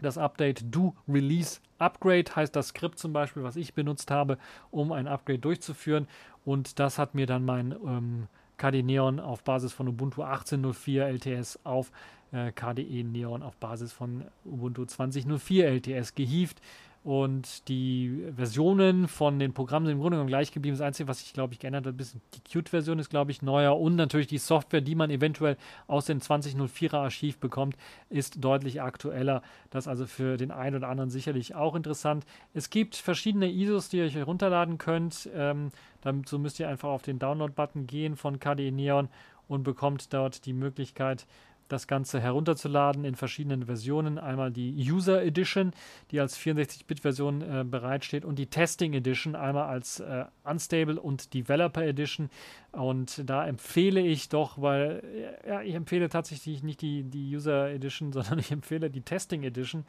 Das 0.00 0.18
Update 0.18 0.74
Do 0.74 0.94
Release 1.08 1.60
Upgrade 1.78 2.34
heißt 2.34 2.54
das 2.54 2.68
Skript 2.68 2.98
zum 2.98 3.12
Beispiel, 3.12 3.42
was 3.42 3.56
ich 3.56 3.74
benutzt 3.74 4.10
habe, 4.10 4.38
um 4.70 4.92
ein 4.92 5.06
Upgrade 5.06 5.38
durchzuführen. 5.38 6.08
Und 6.44 6.78
das 6.78 6.98
hat 6.98 7.14
mir 7.14 7.26
dann 7.26 7.44
mein 7.44 7.72
ähm, 7.72 8.28
KD 8.56 8.82
Neon 8.82 9.20
auf 9.20 9.42
Basis 9.42 9.72
von 9.72 9.88
Ubuntu 9.88 10.22
18.04 10.22 11.02
LTS 11.02 11.60
auf 11.64 11.90
äh, 12.34 12.52
KDE 12.52 13.04
Neon 13.04 13.42
auf 13.42 13.56
Basis 13.56 13.92
von 13.92 14.24
Ubuntu 14.44 14.82
20.04 14.82 15.62
LTS 15.62 16.14
gehievt. 16.14 16.60
Und 17.04 17.68
die 17.68 18.24
Versionen 18.34 19.08
von 19.08 19.38
den 19.38 19.52
Programmen 19.52 19.84
sind 19.84 19.96
im 19.96 20.00
Grunde 20.00 20.16
genommen 20.16 20.28
gleich 20.28 20.52
geblieben. 20.52 20.74
Das 20.74 20.86
Einzige, 20.86 21.06
was 21.06 21.20
sich, 21.20 21.34
glaube 21.34 21.52
ich, 21.52 21.58
geändert 21.58 21.84
hat, 21.84 22.00
ist 22.00 22.16
die 22.32 22.40
Qt-Version 22.40 22.98
ist, 22.98 23.10
glaube 23.10 23.30
ich, 23.30 23.42
neuer. 23.42 23.78
Und 23.78 23.96
natürlich 23.96 24.26
die 24.26 24.38
Software, 24.38 24.80
die 24.80 24.94
man 24.94 25.10
eventuell 25.10 25.58
aus 25.86 26.06
dem 26.06 26.20
2004er 26.20 26.96
Archiv 26.96 27.36
bekommt, 27.36 27.76
ist 28.08 28.42
deutlich 28.42 28.80
aktueller. 28.80 29.42
Das 29.68 29.84
ist 29.84 29.88
also 29.88 30.06
für 30.06 30.38
den 30.38 30.50
einen 30.50 30.76
oder 30.76 30.88
anderen 30.88 31.10
sicherlich 31.10 31.54
auch 31.54 31.74
interessant. 31.74 32.24
Es 32.54 32.70
gibt 32.70 32.96
verschiedene 32.96 33.52
ISOs, 33.52 33.90
die 33.90 33.98
ihr 33.98 34.04
euch 34.04 34.14
herunterladen 34.14 34.78
könnt. 34.78 35.28
Ähm, 35.34 35.72
dazu 36.00 36.38
müsst 36.38 36.58
ihr 36.58 36.70
einfach 36.70 36.88
auf 36.88 37.02
den 37.02 37.18
Download-Button 37.18 37.86
gehen 37.86 38.16
von 38.16 38.40
KDE 38.40 38.70
Neon 38.70 39.10
und 39.46 39.62
bekommt 39.62 40.12
dort 40.14 40.46
die 40.46 40.54
Möglichkeit, 40.54 41.26
das 41.74 41.86
Ganze 41.86 42.20
herunterzuladen 42.20 43.04
in 43.04 43.14
verschiedenen 43.14 43.66
Versionen. 43.66 44.18
Einmal 44.18 44.50
die 44.50 44.72
User 44.90 45.22
Edition, 45.22 45.72
die 46.10 46.20
als 46.20 46.38
64-Bit-Version 46.38 47.42
äh, 47.42 47.64
bereitsteht, 47.64 48.24
und 48.24 48.38
die 48.38 48.46
Testing 48.46 48.94
Edition, 48.94 49.34
einmal 49.34 49.66
als 49.66 50.00
äh, 50.00 50.24
Unstable 50.44 51.00
und 51.00 51.34
Developer 51.34 51.82
Edition. 51.82 52.30
Und 52.72 53.28
da 53.28 53.46
empfehle 53.46 54.00
ich 54.00 54.28
doch, 54.28 54.60
weil 54.60 55.02
ja, 55.46 55.62
ich 55.62 55.74
empfehle 55.74 56.08
tatsächlich 56.08 56.62
nicht 56.62 56.80
die, 56.80 57.02
die 57.02 57.34
User 57.36 57.70
Edition, 57.70 58.12
sondern 58.14 58.38
ich 58.38 58.50
empfehle 58.50 58.90
die 58.90 59.02
Testing 59.02 59.42
Edition 59.42 59.84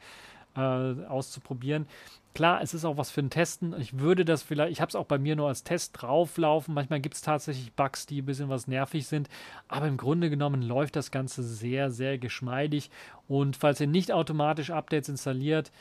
äh, 0.56 1.06
auszuprobieren. 1.06 1.86
Klar, 2.34 2.60
es 2.60 2.74
ist 2.74 2.84
auch 2.84 2.98
was 2.98 3.10
für 3.10 3.22
ein 3.22 3.30
Testen. 3.30 3.74
Ich 3.80 3.98
würde 3.98 4.26
das 4.26 4.42
vielleicht, 4.42 4.70
ich 4.70 4.82
habe 4.82 4.90
es 4.90 4.94
auch 4.94 5.06
bei 5.06 5.16
mir 5.16 5.36
nur 5.36 5.48
als 5.48 5.64
Test 5.64 5.92
drauflaufen. 5.94 6.74
Manchmal 6.74 7.00
gibt 7.00 7.14
es 7.14 7.22
tatsächlich 7.22 7.72
Bugs, 7.72 8.04
die 8.04 8.20
ein 8.20 8.26
bisschen 8.26 8.50
was 8.50 8.66
nervig 8.66 9.06
sind. 9.06 9.30
Aber 9.68 9.88
im 9.88 9.96
Grunde 9.96 10.28
genommen 10.28 10.60
läuft 10.60 10.96
das 10.96 11.10
Ganze 11.10 11.42
sehr, 11.42 11.90
sehr 11.90 12.18
geschmeidig. 12.18 12.90
Und 13.26 13.56
falls 13.56 13.80
ihr 13.80 13.86
nicht 13.86 14.12
automatisch 14.12 14.70
Updates 14.70 15.08
installiert, 15.08 15.72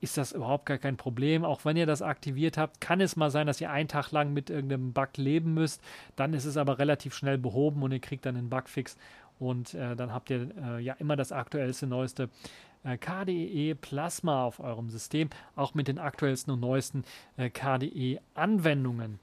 ist 0.00 0.16
das 0.16 0.30
überhaupt 0.30 0.66
gar 0.66 0.78
kein 0.78 0.96
Problem. 0.96 1.44
Auch 1.44 1.64
wenn 1.64 1.76
ihr 1.76 1.86
das 1.86 2.00
aktiviert 2.00 2.58
habt, 2.58 2.80
kann 2.80 3.00
es 3.00 3.16
mal 3.16 3.30
sein, 3.30 3.48
dass 3.48 3.60
ihr 3.60 3.72
einen 3.72 3.88
Tag 3.88 4.12
lang 4.12 4.32
mit 4.32 4.50
irgendeinem 4.50 4.92
Bug 4.92 5.16
leben 5.16 5.52
müsst. 5.54 5.82
Dann 6.14 6.32
ist 6.32 6.44
es 6.44 6.56
aber 6.56 6.78
relativ 6.78 7.14
schnell 7.14 7.38
behoben 7.38 7.82
und 7.82 7.90
ihr 7.90 8.00
kriegt 8.00 8.24
dann 8.24 8.36
einen 8.36 8.50
Bugfix. 8.50 8.96
Und 9.40 9.74
äh, 9.74 9.96
dann 9.96 10.12
habt 10.12 10.30
ihr 10.30 10.50
äh, 10.62 10.80
ja 10.80 10.94
immer 10.94 11.16
das 11.16 11.32
aktuellste, 11.32 11.88
neueste 11.88 12.28
KDE 12.84 13.74
Plasma 13.74 14.44
auf 14.44 14.60
eurem 14.60 14.90
System, 14.90 15.30
auch 15.56 15.74
mit 15.74 15.88
den 15.88 15.98
aktuellsten 15.98 16.52
und 16.52 16.60
neuesten 16.60 17.04
äh, 17.36 17.50
KDE-Anwendungen 17.50 19.18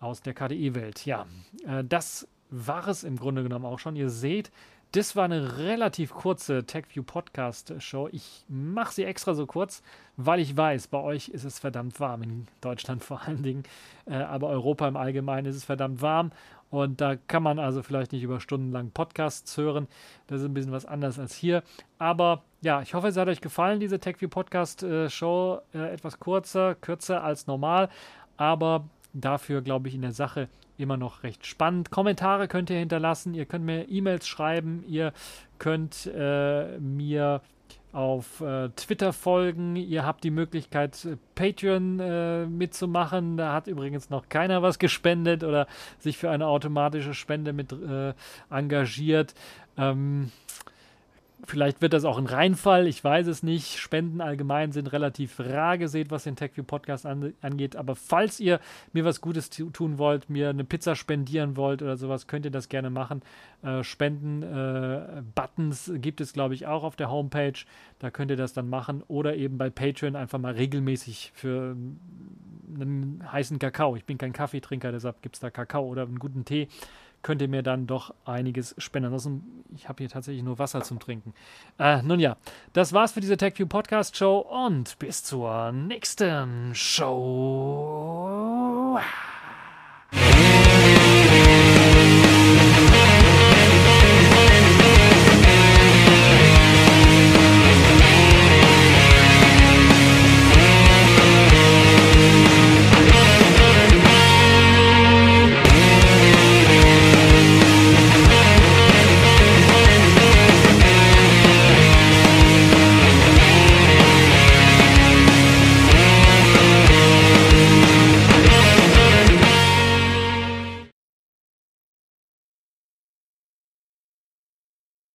aus 0.00 0.20
der 0.20 0.34
KDE-Welt. 0.34 1.06
Ja, 1.06 1.26
äh, 1.66 1.82
das 1.84 2.28
war 2.50 2.86
es 2.88 3.04
im 3.04 3.16
Grunde 3.16 3.42
genommen 3.42 3.64
auch 3.64 3.78
schon. 3.78 3.96
Ihr 3.96 4.10
seht, 4.10 4.52
das 4.92 5.16
war 5.16 5.24
eine 5.24 5.58
relativ 5.58 6.14
kurze 6.14 6.64
TechView 6.64 7.02
Podcast 7.02 7.74
Show. 7.80 8.08
Ich 8.12 8.44
mache 8.48 8.94
sie 8.94 9.04
extra 9.04 9.34
so 9.34 9.46
kurz, 9.46 9.82
weil 10.16 10.40
ich 10.40 10.56
weiß, 10.56 10.86
bei 10.86 10.98
euch 10.98 11.28
ist 11.28 11.44
es 11.44 11.58
verdammt 11.58 11.98
warm, 11.98 12.22
in 12.22 12.48
Deutschland 12.60 13.02
vor 13.04 13.22
allen 13.22 13.42
Dingen, 13.42 13.64
äh, 14.06 14.14
aber 14.14 14.48
Europa 14.48 14.86
im 14.86 14.96
Allgemeinen 14.96 15.46
ist 15.46 15.56
es 15.56 15.64
verdammt 15.64 16.02
warm 16.02 16.30
und 16.70 17.00
da 17.00 17.16
kann 17.16 17.42
man 17.42 17.58
also 17.58 17.82
vielleicht 17.82 18.12
nicht 18.12 18.22
über 18.22 18.40
Stunden 18.40 18.72
lang 18.72 18.90
Podcasts 18.90 19.56
hören. 19.56 19.86
Das 20.26 20.40
ist 20.40 20.46
ein 20.46 20.54
bisschen 20.54 20.72
was 20.72 20.84
anderes 20.84 21.18
als 21.18 21.34
hier. 21.34 21.62
Aber 21.98 22.42
ja, 22.66 22.82
ich 22.82 22.94
hoffe, 22.94 23.06
es 23.06 23.16
hat 23.16 23.28
euch 23.28 23.40
gefallen, 23.40 23.78
diese 23.78 24.00
TechView 24.00 24.28
Podcast 24.28 24.82
äh, 24.82 25.08
Show. 25.08 25.60
Äh, 25.72 25.92
etwas 25.92 26.18
kurzer, 26.18 26.74
kürzer 26.74 27.22
als 27.22 27.46
normal, 27.46 27.88
aber 28.36 28.88
dafür, 29.12 29.62
glaube 29.62 29.86
ich, 29.86 29.94
in 29.94 30.02
der 30.02 30.10
Sache 30.10 30.48
immer 30.76 30.96
noch 30.96 31.22
recht 31.22 31.46
spannend. 31.46 31.92
Kommentare 31.92 32.48
könnt 32.48 32.68
ihr 32.68 32.78
hinterlassen, 32.78 33.34
ihr 33.34 33.46
könnt 33.46 33.64
mir 33.64 33.88
E-Mails 33.88 34.26
schreiben, 34.26 34.82
ihr 34.88 35.12
könnt 35.60 36.10
äh, 36.12 36.76
mir 36.80 37.40
auf 37.92 38.40
äh, 38.40 38.70
Twitter 38.70 39.12
folgen. 39.12 39.76
Ihr 39.76 40.04
habt 40.04 40.24
die 40.24 40.32
Möglichkeit, 40.32 41.04
äh, 41.04 41.16
Patreon 41.36 42.00
äh, 42.00 42.46
mitzumachen. 42.46 43.36
Da 43.36 43.52
hat 43.52 43.68
übrigens 43.68 44.10
noch 44.10 44.28
keiner 44.28 44.60
was 44.62 44.80
gespendet 44.80 45.44
oder 45.44 45.68
sich 46.00 46.18
für 46.18 46.30
eine 46.30 46.48
automatische 46.48 47.14
Spende 47.14 47.52
mit 47.52 47.70
äh, 47.70 48.12
engagiert. 48.50 49.34
Ähm, 49.78 50.32
Vielleicht 51.48 51.80
wird 51.80 51.92
das 51.92 52.04
auch 52.04 52.18
ein 52.18 52.26
Reinfall, 52.26 52.88
ich 52.88 53.04
weiß 53.04 53.28
es 53.28 53.44
nicht. 53.44 53.78
Spenden 53.78 54.20
allgemein 54.20 54.72
sind 54.72 54.92
relativ 54.92 55.38
rar 55.38 55.78
gesät, 55.78 56.10
was 56.10 56.24
den 56.24 56.34
TechView 56.34 56.64
Podcast 56.64 57.06
an, 57.06 57.34
angeht. 57.40 57.76
Aber 57.76 57.94
falls 57.94 58.40
ihr 58.40 58.58
mir 58.92 59.04
was 59.04 59.20
Gutes 59.20 59.48
tun 59.50 59.98
wollt, 59.98 60.28
mir 60.28 60.50
eine 60.50 60.64
Pizza 60.64 60.96
spendieren 60.96 61.56
wollt 61.56 61.82
oder 61.82 61.96
sowas, 61.96 62.26
könnt 62.26 62.46
ihr 62.46 62.50
das 62.50 62.68
gerne 62.68 62.90
machen. 62.90 63.22
Äh, 63.62 63.84
Spenden-Buttons 63.84 65.88
äh, 65.88 66.00
gibt 66.00 66.20
es, 66.20 66.32
glaube 66.32 66.54
ich, 66.54 66.66
auch 66.66 66.82
auf 66.82 66.96
der 66.96 67.12
Homepage. 67.12 67.60
Da 68.00 68.10
könnt 68.10 68.32
ihr 68.32 68.36
das 68.36 68.52
dann 68.52 68.68
machen. 68.68 69.04
Oder 69.06 69.36
eben 69.36 69.56
bei 69.56 69.70
Patreon 69.70 70.16
einfach 70.16 70.40
mal 70.40 70.54
regelmäßig 70.54 71.30
für 71.32 71.76
einen 72.74 73.22
heißen 73.30 73.60
Kakao. 73.60 73.94
Ich 73.94 74.04
bin 74.04 74.18
kein 74.18 74.32
Kaffeetrinker, 74.32 74.90
deshalb 74.90 75.22
gibt 75.22 75.36
es 75.36 75.40
da 75.40 75.50
Kakao 75.50 75.86
oder 75.86 76.02
einen 76.02 76.18
guten 76.18 76.44
Tee 76.44 76.66
könnt 77.22 77.42
ihr 77.42 77.48
mir 77.48 77.62
dann 77.62 77.86
doch 77.86 78.14
einiges 78.24 78.74
spenden. 78.78 79.12
Ansonsten, 79.12 79.64
ich 79.74 79.88
habe 79.88 79.98
hier 79.98 80.08
tatsächlich 80.08 80.44
nur 80.44 80.58
Wasser 80.58 80.82
zum 80.82 80.98
Trinken. 80.98 81.34
Äh, 81.78 82.02
nun 82.02 82.20
ja, 82.20 82.36
das 82.72 82.92
war's 82.92 83.12
für 83.12 83.20
diese 83.20 83.36
TechView 83.36 83.66
Podcast 83.66 84.16
Show 84.16 84.38
und 84.38 84.98
bis 84.98 85.22
zur 85.24 85.72
nächsten 85.72 86.74
Show. 86.74 87.16